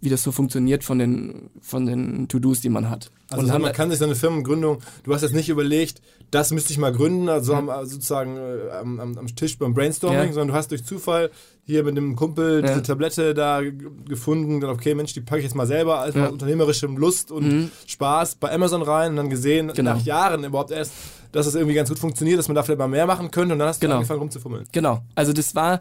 [0.00, 3.10] wie das so funktioniert von den, von den To-Dos, die man hat.
[3.30, 6.92] Also man kann sich seine Firmengründung, du hast jetzt nicht überlegt, das müsste ich mal
[6.92, 7.70] gründen, also mhm.
[7.70, 10.32] am, sozusagen äh, am, am, Tisch beim Brainstorming, ja.
[10.32, 11.30] sondern du hast durch Zufall
[11.64, 12.68] hier mit dem Kumpel ja.
[12.68, 13.62] diese Tablette da
[14.06, 16.26] gefunden, dann okay, Mensch, die packe ich jetzt mal selber als ja.
[16.26, 17.70] unternehmerischem Lust und mhm.
[17.86, 19.94] Spaß bei Amazon rein und dann gesehen, genau.
[19.94, 20.92] nach Jahren überhaupt erst,
[21.32, 23.58] dass es irgendwie ganz gut funktioniert, dass man da vielleicht mal mehr machen könnte und
[23.58, 23.96] dann hast du genau.
[23.96, 24.66] angefangen rumzufummeln.
[24.72, 25.80] Genau, also das war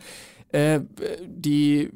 [0.54, 0.82] äh,
[1.26, 1.92] die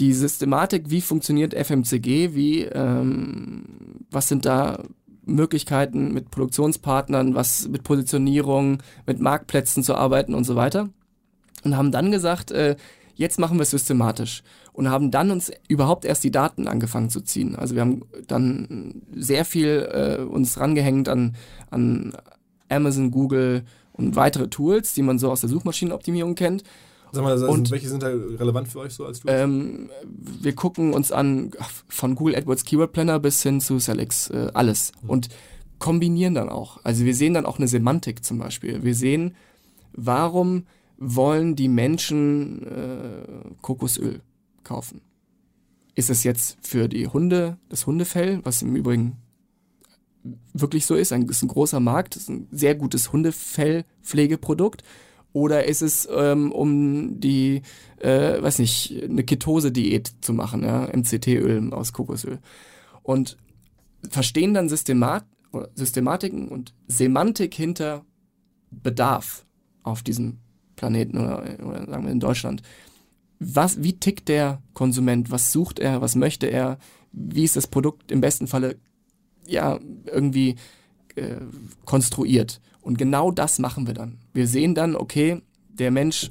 [0.00, 3.64] die Systematik, wie funktioniert FMCG, wie, ähm,
[4.10, 4.82] was sind da
[5.24, 10.88] Möglichkeiten mit Produktionspartnern, was mit Positionierung, mit Marktplätzen zu arbeiten und so weiter.
[11.62, 12.76] Und haben dann gesagt, äh,
[13.14, 14.42] jetzt machen wir es systematisch
[14.72, 17.54] und haben dann uns überhaupt erst die Daten angefangen zu ziehen.
[17.56, 21.36] Also wir haben dann sehr viel äh, uns rangehängt an,
[21.70, 22.12] an
[22.68, 26.64] Amazon, Google und weitere Tools, die man so aus der Suchmaschinenoptimierung kennt
[27.14, 29.32] Sag mal, also und, welche sind da relevant für euch so als Tools?
[29.34, 31.52] Ähm, wir gucken uns an
[31.88, 34.92] von Google AdWords Keyword Planner bis hin zu Selix, äh, alles.
[35.02, 35.10] Mhm.
[35.10, 35.28] Und
[35.78, 36.80] kombinieren dann auch.
[36.84, 38.82] Also wir sehen dann auch eine Semantik zum Beispiel.
[38.84, 39.34] Wir sehen,
[39.92, 40.64] warum
[40.98, 44.20] wollen die Menschen äh, Kokosöl
[44.62, 45.02] kaufen?
[45.94, 49.18] Ist es jetzt für die Hunde, das Hundefell, was im Übrigen
[50.52, 54.82] wirklich so ist, ein, ist ein großer Markt, ist ein sehr gutes Hundefellpflegeprodukt
[55.34, 57.60] oder ist es, ähm, um die,
[57.98, 62.38] äh, weiß nicht, eine Ketose-Diät zu machen, ja, MCT-Öl aus Kokosöl.
[63.02, 63.36] Und
[64.08, 65.24] verstehen dann Systemat
[65.74, 68.04] Systematiken und Semantik hinter
[68.70, 69.46] Bedarf
[69.82, 70.38] auf diesem
[70.76, 72.62] Planeten oder, oder sagen wir in Deutschland.
[73.38, 75.30] Was, wie tickt der Konsument?
[75.30, 76.00] Was sucht er?
[76.00, 76.78] Was möchte er?
[77.12, 78.76] Wie ist das Produkt im besten Falle
[79.46, 80.56] ja irgendwie
[81.16, 81.36] äh,
[81.84, 82.60] konstruiert?
[82.80, 84.18] Und genau das machen wir dann.
[84.32, 86.30] Wir sehen dann, okay, der Mensch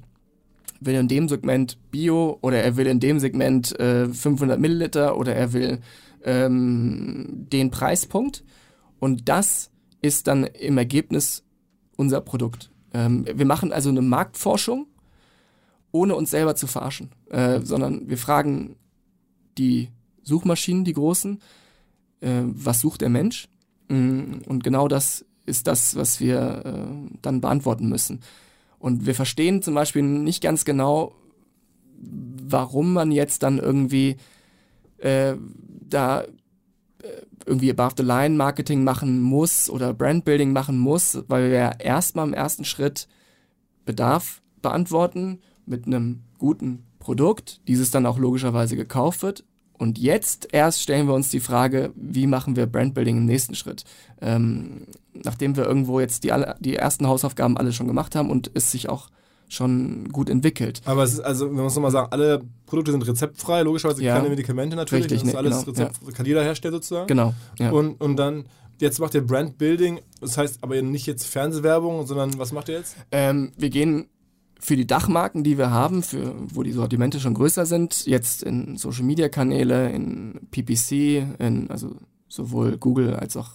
[0.80, 5.36] will in dem Segment Bio oder er will in dem Segment äh, 500 Milliliter oder
[5.36, 5.80] er will
[6.24, 8.44] ähm, den Preispunkt.
[9.00, 9.72] Und das
[10.02, 11.44] ist dann im Ergebnis
[11.96, 12.70] unser Produkt.
[12.94, 14.88] Ähm, wir machen also eine Marktforschung,
[15.92, 18.76] ohne uns selber zu verarschen, äh, sondern wir fragen
[19.58, 19.90] die
[20.24, 21.40] Suchmaschinen, die großen,
[22.22, 23.48] äh, was sucht der Mensch?
[23.94, 28.22] Mm, und genau das ist das, was wir äh, dann beantworten müssen.
[28.80, 31.14] Und wir verstehen zum Beispiel nicht ganz genau,
[32.00, 34.18] warum man jetzt dann irgendwie
[34.98, 35.36] äh,
[35.90, 36.28] da äh,
[37.46, 42.34] irgendwie Above the Line Marketing machen muss oder Brandbuilding machen muss, weil wir erstmal im
[42.34, 43.08] ersten Schritt
[43.86, 49.44] Bedarf beantworten mit einem guten Produkt, dieses dann auch logischerweise gekauft wird
[49.78, 53.84] und jetzt erst stellen wir uns die Frage, wie machen wir Brandbuilding im nächsten Schritt?
[54.22, 58.52] Ähm, nachdem wir irgendwo jetzt die, alle, die ersten Hausaufgaben alle schon gemacht haben und
[58.54, 59.10] es sich auch
[59.50, 60.82] schon gut entwickelt.
[60.86, 64.16] Aber es ist also, man muss nochmal sagen, alle Produkte sind rezeptfrei, logischerweise Ja.
[64.16, 65.06] keine Medikamente natürlich.
[65.06, 67.08] Richtig, das ist ne, alles genau, Rezept, kann jeder herstellen sozusagen.
[67.08, 67.34] Genau.
[67.60, 67.72] Ja.
[67.72, 68.46] Und, und dann,
[68.80, 72.96] jetzt macht ihr Brandbuilding, das heißt aber nicht jetzt Fernsehwerbung, sondern was macht ihr jetzt?
[73.12, 74.08] Ähm, wir gehen
[74.64, 78.78] für die Dachmarken, die wir haben, für, wo die Sortimente schon größer sind, jetzt in
[78.78, 81.98] Social Media Kanäle, in PPC, in also
[82.30, 83.50] sowohl Google als auch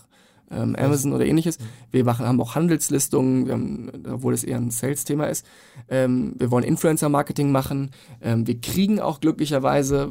[0.51, 1.57] ähm, Amazon oder ähnliches.
[1.91, 5.47] Wir machen, haben auch Handelslistungen, wir haben, obwohl es eher ein Sales-Thema ist.
[5.89, 7.93] Ähm, wir wollen Influencer-Marketing machen.
[8.21, 10.11] Ähm, wir kriegen auch glücklicherweise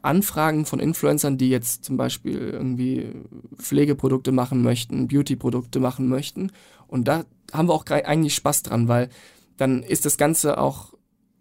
[0.00, 3.12] Anfragen von Influencern, die jetzt zum Beispiel irgendwie
[3.56, 6.52] Pflegeprodukte machen möchten, Beauty-Produkte machen möchten.
[6.88, 9.10] Und da haben wir auch eigentlich Spaß dran, weil
[9.62, 10.92] dann ist das Ganze auch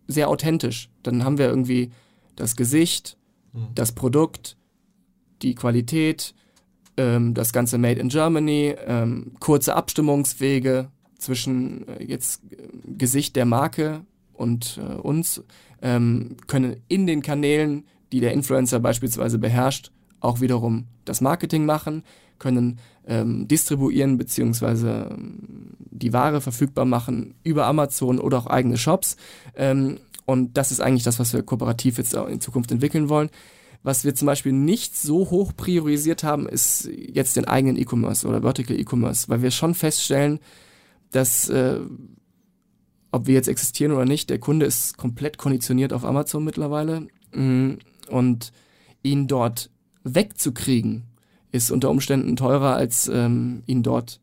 [0.07, 0.91] sehr authentisch.
[1.01, 1.91] Dann haben wir irgendwie
[2.35, 3.17] das Gesicht,
[3.73, 4.57] das Produkt,
[5.41, 6.35] die Qualität,
[6.97, 12.57] ähm, das Ganze Made in Germany, ähm, kurze Abstimmungswege zwischen äh, jetzt äh,
[12.95, 15.43] Gesicht der Marke und äh, uns,
[15.81, 22.03] ähm, können in den Kanälen, die der Influencer beispielsweise beherrscht, auch wiederum das Marketing machen,
[22.41, 29.15] können ähm, distribuieren beziehungsweise ähm, die Ware verfügbar machen über Amazon oder auch eigene Shops.
[29.55, 33.29] Ähm, und das ist eigentlich das, was wir kooperativ jetzt in Zukunft entwickeln wollen.
[33.83, 38.41] Was wir zum Beispiel nicht so hoch priorisiert haben, ist jetzt den eigenen E-Commerce oder
[38.41, 40.39] Vertical E-Commerce, weil wir schon feststellen,
[41.11, 41.79] dass äh,
[43.11, 47.73] ob wir jetzt existieren oder nicht, der Kunde ist komplett konditioniert auf Amazon mittlerweile Mm,
[48.09, 48.51] und
[49.03, 49.69] ihn dort
[50.03, 51.03] wegzukriegen
[51.51, 54.19] ist unter Umständen teurer als ähm, ihn dort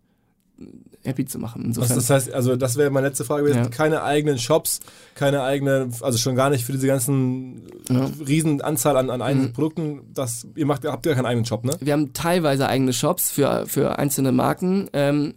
[1.04, 1.64] happy zu machen.
[1.66, 3.68] Insofern, das heißt, also das wäre meine letzte Frage gewesen, Ja.
[3.68, 4.80] keine eigenen Shops,
[5.14, 8.10] keine eigene, also schon gar nicht für diese ganzen Ja.
[8.26, 9.52] riesen Anzahl an, an eigenen Mhm.
[9.52, 11.76] Produkten, das, ihr macht, habt ja keinen eigenen Shop, ne?
[11.80, 15.34] Wir haben teilweise eigene Shops für, für einzelne Marken, ähm,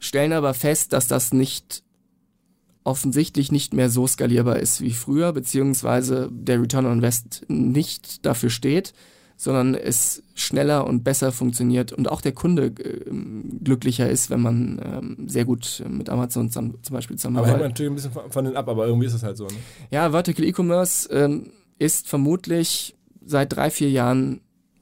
[0.00, 1.82] stellen aber fest, dass das nicht
[2.84, 8.50] offensichtlich nicht mehr so skalierbar ist wie früher, beziehungsweise der Return on Invest nicht dafür
[8.50, 8.92] steht,
[9.36, 12.72] sondern es schneller und besser funktioniert und auch der Kunde
[13.06, 17.60] ähm, glücklicher ist, wenn man ähm, sehr gut mit Amazon zum Beispiel Aber hängt zusammenarbeitet.
[17.60, 19.52] natürlich ein bisschen von, denen ab, aber irgendwie ist es halt so, ne?
[19.90, 24.40] Ja, Vertical E-Commerce ähm, ist vermutlich seit drei, vier Jahren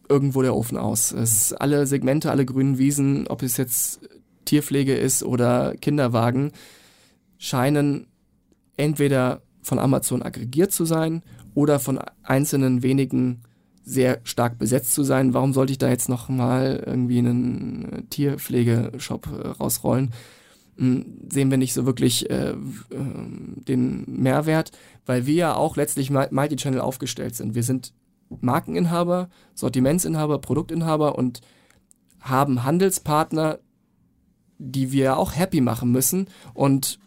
[0.09, 1.11] irgendwo der Ofen aus.
[1.13, 4.09] Es alle Segmente, alle grünen Wiesen, ob es jetzt
[4.45, 6.53] Tierpflege ist oder Kinderwagen,
[7.39, 8.07] scheinen
[8.77, 11.23] entweder von Amazon aggregiert zu sein
[11.55, 13.43] oder von einzelnen wenigen
[13.85, 15.35] sehr stark besetzt zu sein.
[15.35, 20.13] Warum sollte ich da jetzt noch mal irgendwie einen äh, Tierpflegeshop äh, rausrollen?
[20.79, 22.57] Hm, Sehen wir nicht so wirklich äh, äh,
[22.91, 24.73] den Mehrwert,
[25.07, 27.55] weil wir ja auch letztlich mul- Multi-Channel aufgestellt sind.
[27.55, 27.93] Wir sind
[28.41, 31.43] Markeninhaber, Sortimentsinhaber, Produktinhaber und
[32.21, 33.59] haben Handelspartner,
[34.59, 36.29] die wir auch happy machen müssen.
[36.55, 36.99] Und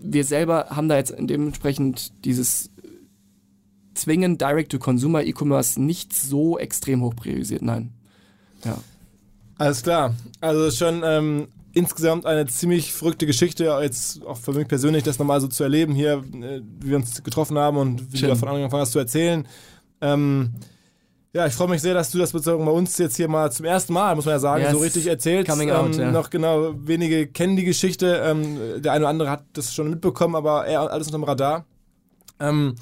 [0.00, 2.70] wir selber haben da jetzt dementsprechend dieses
[3.96, 7.62] zwingend Direct-to-Consumer E-Commerce nicht so extrem hoch priorisiert.
[7.62, 7.92] Nein.
[8.64, 8.78] Ja.
[9.58, 10.14] Alles klar.
[10.40, 15.40] Also schon ähm, insgesamt eine ziemlich verrückte Geschichte, jetzt auch für mich persönlich, das nochmal
[15.40, 18.28] so zu erleben hier, äh, wie wir uns getroffen haben und wie Schön.
[18.28, 19.46] du davon angefangen hast zu erzählen.
[20.00, 20.54] Ähm,
[21.32, 23.92] ja, ich freue mich sehr, dass du das bei uns jetzt hier mal zum ersten
[23.92, 24.72] Mal, muss man ja sagen, Yes.
[24.72, 25.50] so richtig erzählst.
[25.50, 26.10] Coming out, ähm, ja.
[26.10, 28.22] Noch genau, wenige kennen die Geschichte.
[28.24, 31.66] Ähm, der eine oder andere hat das schon mitbekommen, aber eher alles unterm Radar.
[32.40, 32.76] Ähm,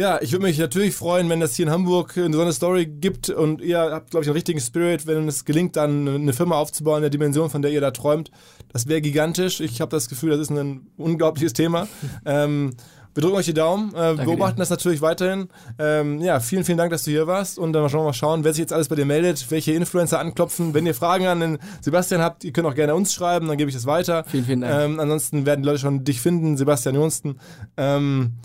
[0.00, 2.86] ja, ich würde mich natürlich freuen, wenn das hier in Hamburg eine so eine Story
[2.86, 6.56] gibt und ihr habt, glaube ich, einen richtigen Spirit, wenn es gelingt, dann eine Firma
[6.56, 8.30] aufzubauen in der Dimension, von der ihr da träumt.
[8.72, 9.60] Das wäre gigantisch.
[9.60, 11.86] Ich habe das Gefühl, das ist ein unglaubliches Thema.
[12.24, 12.72] ähm,
[13.12, 14.60] wir drücken euch die Daumen, äh, beobachten dir.
[14.60, 15.48] das natürlich weiterhin.
[15.78, 18.44] Ähm, ja, vielen, vielen Dank, dass du hier warst und dann schauen wir mal schauen,
[18.44, 20.72] wer sich jetzt alles bei dir meldet, welche Influencer anklopfen.
[20.72, 23.68] Wenn ihr Fragen an den Sebastian habt, ihr könnt auch gerne uns schreiben, dann gebe
[23.68, 24.24] ich das weiter.
[24.28, 24.92] Vielen, vielen Dank.
[24.92, 27.38] Ähm, ansonsten werden die Leute schon dich finden, Sebastian Johnston.
[27.76, 28.36] Ähm,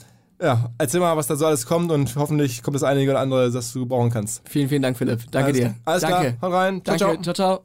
[0.41, 3.51] ja, erzähl mal, was da so alles kommt und hoffentlich kommt das einige oder andere,
[3.51, 4.41] das du gebrauchen kannst.
[4.47, 5.21] Vielen, vielen Dank, Philipp.
[5.31, 5.75] Danke alles, dir.
[5.86, 6.38] Alles Danke.
[6.38, 6.81] klar, hau rein.
[6.83, 7.21] Ciao, Danke.
[7.21, 7.33] ciao.
[7.33, 7.63] ciao, ciao.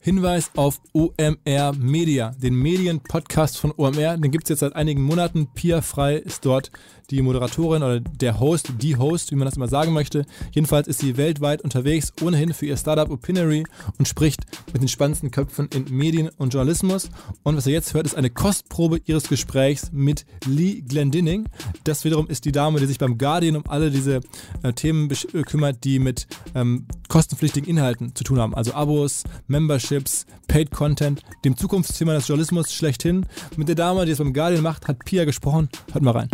[0.00, 4.18] Hinweis auf OMR Media, den Medienpodcast von OMR.
[4.18, 5.48] Den gibt es jetzt seit einigen Monaten.
[5.54, 6.70] Pia Frei ist dort
[7.10, 10.24] die Moderatorin oder der Host, die Host, wie man das immer sagen möchte.
[10.52, 13.64] Jedenfalls ist sie weltweit unterwegs, ohnehin für ihr Startup Opinory
[13.98, 14.42] und spricht
[14.72, 17.10] mit den spannendsten Köpfen in Medien und Journalismus.
[17.42, 21.48] Und was ihr jetzt hört, ist eine Kostprobe ihres Gesprächs mit Lee Glendinning.
[21.84, 24.20] Das wiederum ist die Dame, die sich beim Guardian um alle diese
[24.62, 28.54] äh, Themen äh, kümmert, die mit ähm, kostenpflichtigen Inhalten zu tun haben.
[28.54, 33.26] Also Abos, Memberships, Paid Content, dem Zukunftsthema des Journalismus schlechthin.
[33.56, 35.68] Mit der Dame, die es beim Guardian macht, hat Pia gesprochen.
[35.92, 36.28] Hört mal rein.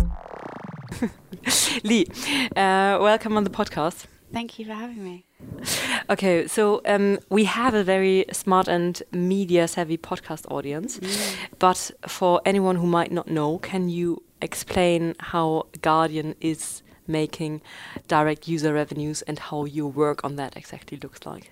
[1.85, 2.07] Lee,
[2.57, 4.07] uh, welcome on the podcast.
[4.33, 5.25] Thank you for having me.
[6.09, 11.35] Okay, so um, we have a very smart and media savvy podcast audience, Mm.
[11.59, 17.61] but for anyone who might not know, can you explain how Guardian is making
[18.07, 21.51] direct user revenues and how your work on that exactly looks like?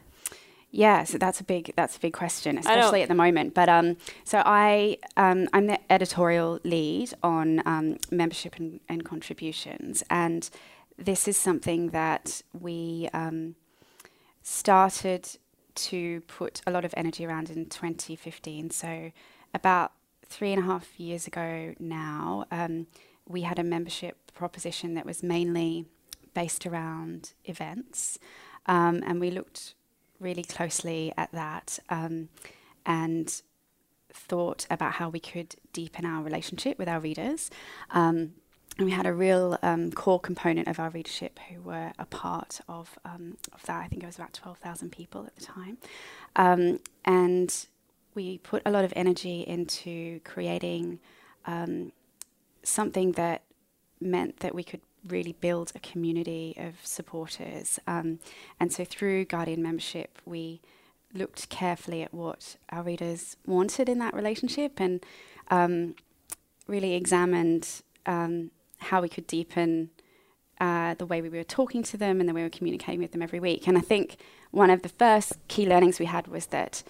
[0.79, 3.53] Yeah, so that's a big that's a big question, especially at the moment.
[3.53, 10.05] But um, so I um, I'm the editorial lead on um, membership and, and contributions,
[10.09, 10.49] and
[10.97, 13.57] this is something that we um,
[14.41, 15.29] started
[15.89, 18.71] to put a lot of energy around in 2015.
[18.71, 19.11] So
[19.53, 19.91] about
[20.29, 22.87] three and a half years ago now, um,
[23.27, 25.87] we had a membership proposition that was mainly
[26.35, 28.21] based around events,
[28.67, 29.75] um, and we looked
[30.21, 32.29] really closely at that um,
[32.85, 33.43] and
[34.13, 37.51] thought about how we could deepen our relationship with our readers.
[37.91, 38.35] Um,
[38.79, 42.61] and we had a real um, core component of our readership who were a part
[42.69, 43.83] of, um, of that.
[43.83, 45.79] I think it was about 12,000 people at the time.
[46.37, 47.67] Um, and
[48.15, 51.01] we put a lot of energy into creating
[51.45, 51.93] um,
[52.63, 53.43] something that
[54.01, 54.81] meant that we could
[55.11, 57.79] really build a community of supporters.
[57.87, 58.19] Um,
[58.61, 60.61] and so through Guardian membership, we
[61.15, 65.05] looked carefully at what our readers wanted in that relationship and
[65.51, 65.95] um,
[66.67, 69.91] really examined um, how we could deepen
[70.61, 73.13] uh, the way we were talking to them and the way we were communicating with
[73.13, 73.67] them every week.
[73.69, 74.17] And I think
[74.51, 76.83] one of the first key learnings we had was that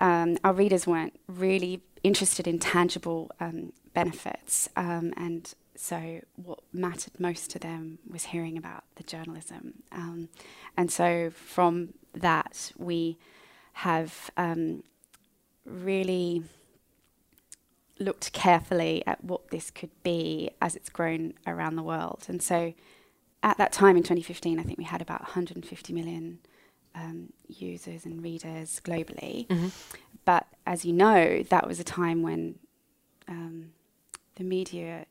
[0.00, 4.68] um, our readers weren't really interested in tangible um, benefits.
[4.76, 9.82] Um, and so what mattered most to them was hearing about the journalism.
[9.92, 10.28] Um,
[10.76, 13.18] and so from that, we
[13.74, 14.82] have um,
[15.64, 16.42] really
[17.98, 22.24] looked carefully at what this could be as it's grown around the world.
[22.28, 22.74] And so
[23.42, 26.38] at that time in 2015, I think we had about 150 million
[26.94, 29.48] um, users and readers globally.
[30.24, 32.56] But as you know, that was a time when
[33.28, 33.72] um,
[34.36, 35.06] the media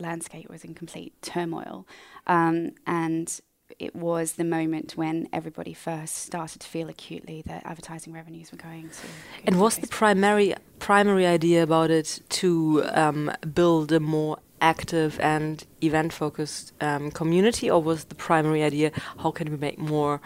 [0.00, 1.86] landscape was in complete turmoil.
[2.26, 3.40] Um, and
[3.78, 8.58] it was the moment when everybody first started to feel acutely that advertising revenues were
[8.58, 9.06] going to.
[9.46, 15.64] And was the primary primary idea about it to um, build a more active and
[15.82, 20.20] event focused um, community, or was the primary idea how can we make more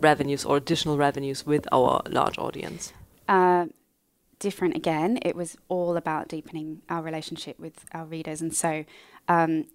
[0.00, 2.92] revenues or additional revenues with our large audience?
[3.28, 3.66] uh,
[4.38, 5.18] different again.
[5.22, 8.84] It was all about deepening our relationship with our readers, and so
[9.28, 9.66] um,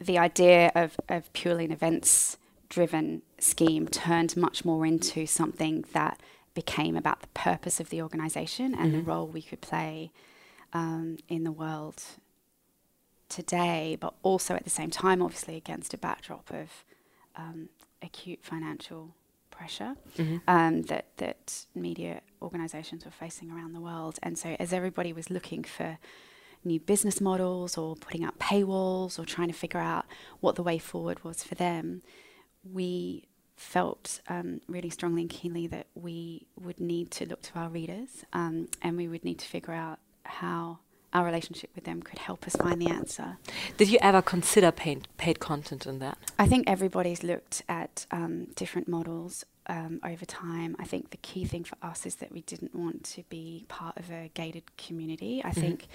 [0.00, 2.36] the idea of, of purely an events
[2.68, 6.20] driven scheme turned much more into something that
[6.54, 10.10] became about the purpose of the organization and the role we could play
[10.72, 12.02] um, in the world
[13.28, 16.84] today, but also at the same time, obviously, against a backdrop of
[17.36, 17.68] um,
[18.02, 19.14] acute financial
[19.50, 19.94] pressure
[20.48, 24.18] um, that that media organisations were facing around the world.
[24.22, 25.98] And so, as everybody was looking for
[26.64, 30.04] new business models or putting up paywalls or trying to figure out
[30.40, 32.02] what the way forward was for them,
[32.64, 33.24] we
[33.56, 38.24] felt um, really strongly and keenly that we would need to look to our readers
[38.32, 40.78] um, and we would need to figure out how
[41.12, 43.36] our relationship with them could help us find the answer.
[43.76, 46.16] Did you ever consider paid, paid content in that?
[46.38, 50.74] I think everybody's looked at um, different models um, over time.
[50.78, 53.96] I think the key thing for us is that we didn't want to be part
[53.98, 55.42] of a gated community.
[55.44, 55.86] I think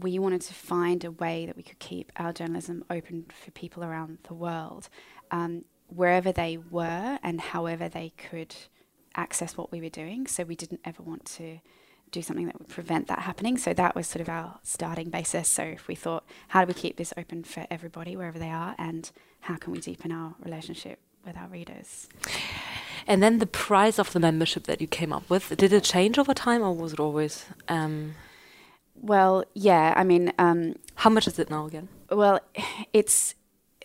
[0.00, 3.84] we wanted to find a way that we could keep our journalism open for people
[3.84, 4.88] around the world,
[5.30, 8.54] um, wherever they were and however they could
[9.14, 10.26] access what we were doing.
[10.26, 11.60] So we didn't ever want to
[12.10, 13.58] do something that would prevent that happening.
[13.58, 15.48] So that was sort of our starting basis.
[15.48, 18.74] So if we thought, how do we keep this open for everybody wherever they are,
[18.78, 19.10] and
[19.40, 22.08] how can we deepen our relationship with our readers?
[23.06, 26.18] And then the price of the membership that you came up with, did it change
[26.18, 27.46] over time or was it always.
[27.68, 28.14] Um,
[29.04, 31.88] Well, yeah, I mean, um, how much is it now again?
[32.10, 32.40] well,
[32.92, 33.34] it's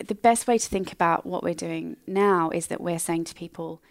[0.02, 3.34] the best way to think about what we're doing now is that we're saying to
[3.34, 3.82] people,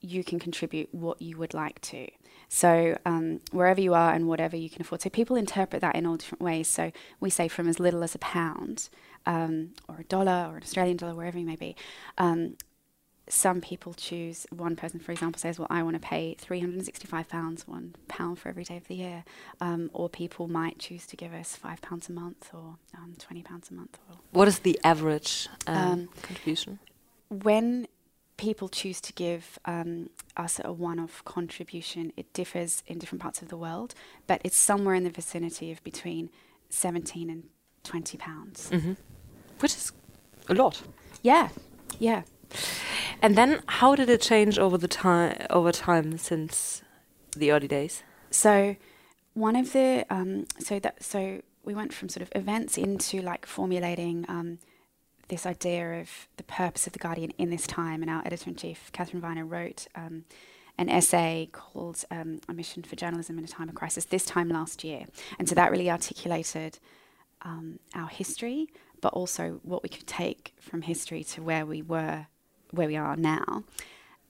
[0.00, 2.08] you can contribute what you would like to.
[2.48, 5.02] So um, wherever you are and whatever you can afford.
[5.02, 6.66] So people interpret that in all different ways.
[6.66, 8.88] So we say from as little as a pound
[9.24, 11.76] um, or a dollar or an Australian dollar, wherever you may be.
[12.18, 12.56] Um,
[13.34, 14.46] some people choose.
[14.50, 17.66] One person, for example, says, "Well, I want to pay three hundred and sixty-five pounds,
[17.66, 19.24] one pound for every day of the year."
[19.60, 23.42] Um, or people might choose to give us five pounds a month or um, twenty
[23.42, 23.98] pounds a month.
[24.10, 26.78] Or What is the average um, Um, contribution?
[27.28, 27.86] when
[28.36, 33.48] people choose to give um, us a one-off contribution, it differs in different parts of
[33.48, 33.94] the world,
[34.26, 36.28] but it's somewhere in the vicinity of between
[36.68, 37.44] seventeen and
[37.82, 38.68] twenty pounds.
[38.70, 38.92] hmm
[39.60, 39.92] Which is
[40.48, 40.82] a lot.
[41.22, 41.48] Yeah,
[41.98, 42.22] yeah.
[43.22, 46.82] And then, how did it change over the time over time since
[47.36, 48.02] the early days?
[48.30, 48.74] So,
[49.34, 53.46] one of the um, so that so we went from sort of events into like
[53.46, 54.58] formulating um,
[55.28, 58.56] this idea of the purpose of the Guardian in this time, and our editor in
[58.56, 59.86] chief Catherine Viner wrote.
[59.94, 60.24] Um,
[60.78, 64.48] an essay called um, A Mission for Journalism in a Time of Crisis this time
[64.48, 65.04] last year.
[65.38, 66.78] And so that really articulated
[67.42, 68.68] um, our history,
[69.02, 72.26] but also what we could take from history to where we were,
[72.72, 73.64] where we are now.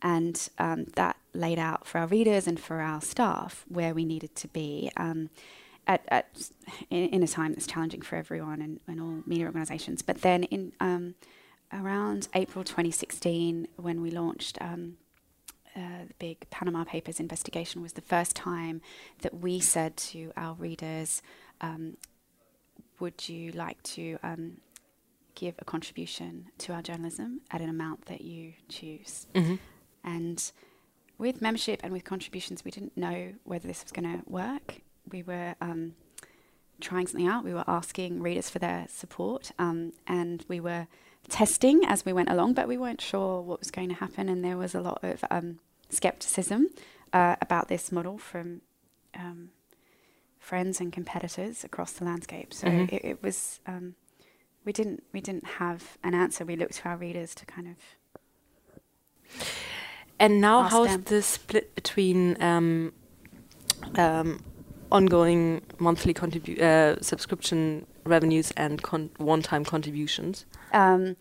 [0.02, 4.34] And um, that laid out for our readers and for our staff where we needed
[4.36, 5.30] to be um,
[5.86, 6.48] at, at
[6.90, 10.02] in, in, a time that's challenging for everyone and, and all media organisations.
[10.02, 11.14] But then in um,
[11.72, 14.96] around April 2016, when we launched um,
[15.74, 18.82] uh, the big Panama Papers investigation was the first time
[19.22, 21.22] that we said to our readers,
[21.60, 21.96] um,
[23.00, 24.58] Would you like to um,
[25.34, 29.26] give a contribution to our journalism at an amount that you choose?
[29.34, 29.56] Mm-hmm.
[30.04, 30.52] And
[31.18, 34.80] with membership and with contributions, we didn't know whether this was going to work.
[35.10, 35.94] We were um,
[36.80, 40.88] trying something out, we were asking readers for their support, um, and we were
[41.28, 44.44] testing as we went along, but we weren't sure what was going to happen, and
[44.44, 46.68] there was a lot of um, skepticism
[47.12, 48.62] uh, about this model from
[49.14, 49.50] um,
[50.38, 52.52] friends and competitors across the landscape.
[52.52, 52.94] So mm-hmm.
[52.94, 53.94] it, it, was um,
[54.64, 56.44] we didn't we didn't have an answer.
[56.44, 57.76] We looked to our readers to kind of.
[60.18, 61.02] And now, how's them.
[61.06, 62.92] the split between um,
[63.96, 64.42] um
[64.90, 70.44] ongoing monthly contribu- uh, subscription revenues and con- one-time contributions?
[70.72, 71.16] Um,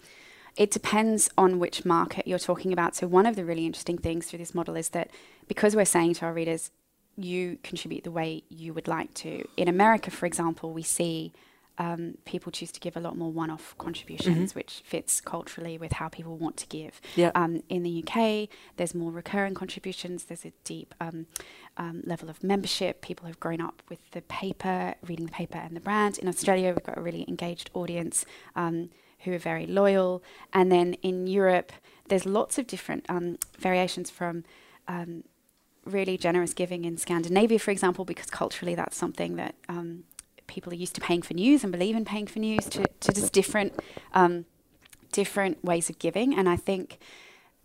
[0.57, 2.95] it depends on which market you're talking about.
[2.95, 5.09] So, one of the really interesting things through this model is that
[5.47, 6.71] because we're saying to our readers,
[7.15, 9.47] you contribute the way you would like to.
[9.57, 11.31] In America, for example, we see
[11.81, 14.59] um, people choose to give a lot more one off contributions, mm-hmm.
[14.59, 17.01] which fits culturally with how people want to give.
[17.15, 17.31] Yep.
[17.35, 21.25] Um, in the UK, there's more recurring contributions, there's a deep um,
[21.77, 23.01] um, level of membership.
[23.01, 26.19] People have grown up with the paper, reading the paper and the brand.
[26.19, 28.25] In Australia, we've got a really engaged audience.
[28.55, 28.91] Um,
[29.23, 30.23] who are very loyal.
[30.51, 31.71] And then in Europe,
[32.07, 34.43] there's lots of different um, variations from
[34.87, 35.25] um,
[35.85, 40.05] really generous giving in Scandinavia, for example, because culturally that's something that um,
[40.51, 43.11] people are used to paying for news and believe in paying for news, to, to
[43.11, 43.73] just different
[44.13, 44.45] um,
[45.11, 46.33] different ways of giving.
[46.37, 46.99] And I think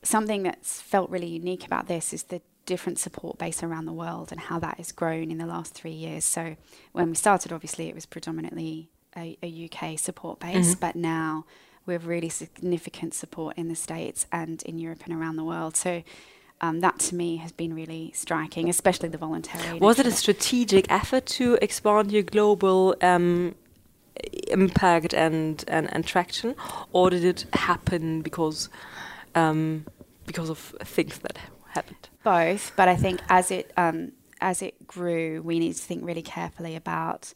[0.02, 4.32] something that's felt really unique about this is the different support base around the world
[4.32, 6.24] and how that has grown in the last three years.
[6.24, 6.56] So
[6.92, 10.80] when we started, obviously, it was predominantly a, a UK support base, mm-hmm.
[10.80, 11.44] but now
[11.86, 15.76] we have really significant support in the States and in Europe and around the world.
[15.76, 16.02] So
[16.60, 19.78] um, that to me has been really striking, especially the voluntary.
[19.78, 23.54] Was it a strategic effort to expand your global um,
[24.48, 26.54] impact and, and, and traction,
[26.92, 28.68] or did it happen because
[29.34, 29.84] um,
[30.26, 31.38] because of things that
[31.68, 32.08] happened?
[32.24, 36.22] Both, but I think as it um, as it grew, we need to think really
[36.22, 37.32] carefully about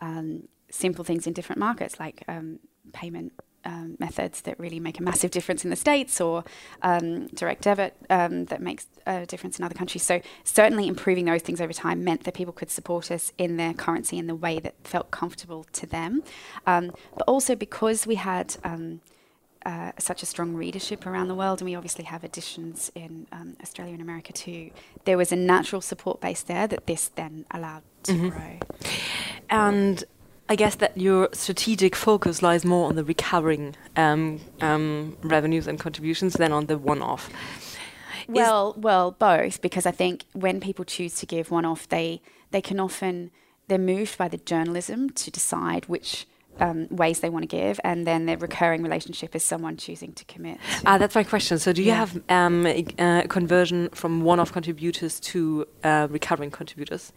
[0.00, 2.58] um, simple things in different markets, like um,
[2.92, 3.32] payment
[3.64, 6.44] um, methods that really make a massive difference in the States or
[6.82, 10.02] um, direct debit um, that makes a difference in other countries.
[10.02, 13.74] So, certainly improving those things over time meant that people could support us in their
[13.74, 16.22] currency in the way that felt comfortable to them.
[16.66, 19.00] Um, but also because we had um,
[19.64, 23.56] uh, such a strong readership around the world, and we obviously have editions in um,
[23.62, 24.70] Australia and America too.
[25.04, 28.28] There was a natural support base there that this then allowed to mm-hmm.
[28.28, 28.58] grow.
[29.48, 30.04] And
[30.48, 35.78] I guess that your strategic focus lies more on the recurring um, um, revenues and
[35.78, 37.30] contributions than on the one-off.
[38.28, 42.20] Well, Is well, both because I think when people choose to give one-off, they
[42.50, 43.30] they can often
[43.68, 46.26] they're moved by the journalism to decide which
[46.60, 50.24] um, ways they want to give, and then their recurring relationship is someone choosing to
[50.26, 50.58] commit.
[50.80, 51.58] To ah, that's my question.
[51.58, 51.96] So, do you yeah.
[51.96, 57.12] have um, a, a, conversion from one-off contributors to uh, recurring contributors?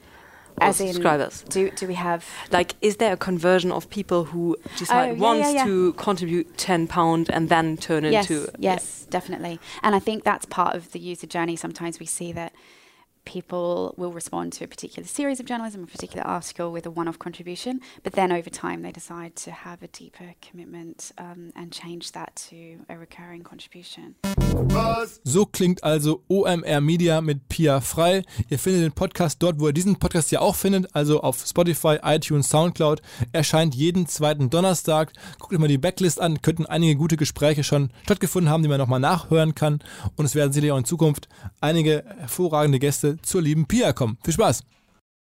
[0.59, 1.43] As in subscribers?
[1.49, 5.19] Do do we have like is there a conversion of people who decide oh, yeah,
[5.19, 5.65] wants yeah, yeah.
[5.65, 10.45] to contribute ten pound and then turn yes, into yes definitely and I think that's
[10.45, 11.55] part of the user journey.
[11.55, 12.53] Sometimes we see that
[13.27, 17.09] people will respond to a particular series of journalism, a particular article with a one
[17.09, 21.73] off contribution, but then over time they decide to have a deeper commitment um, and
[21.73, 24.15] change that to a recurring contribution.
[25.23, 28.23] So klingt also OMR Media mit Pia Frei.
[28.49, 31.97] Ihr findet den Podcast dort, wo ihr diesen Podcast ja auch findet, also auf Spotify,
[32.03, 33.01] iTunes, Soundcloud.
[33.33, 35.11] Erscheint jeden zweiten Donnerstag.
[35.37, 38.79] Guckt euch mal die Backlist an, könnten einige gute Gespräche schon stattgefunden haben, die man
[38.79, 39.79] nochmal nachhören kann.
[40.15, 41.27] Und es werden sicherlich auch in Zukunft
[41.59, 44.17] einige hervorragende Gäste zur lieben Pia kommen.
[44.23, 44.63] Viel Spaß!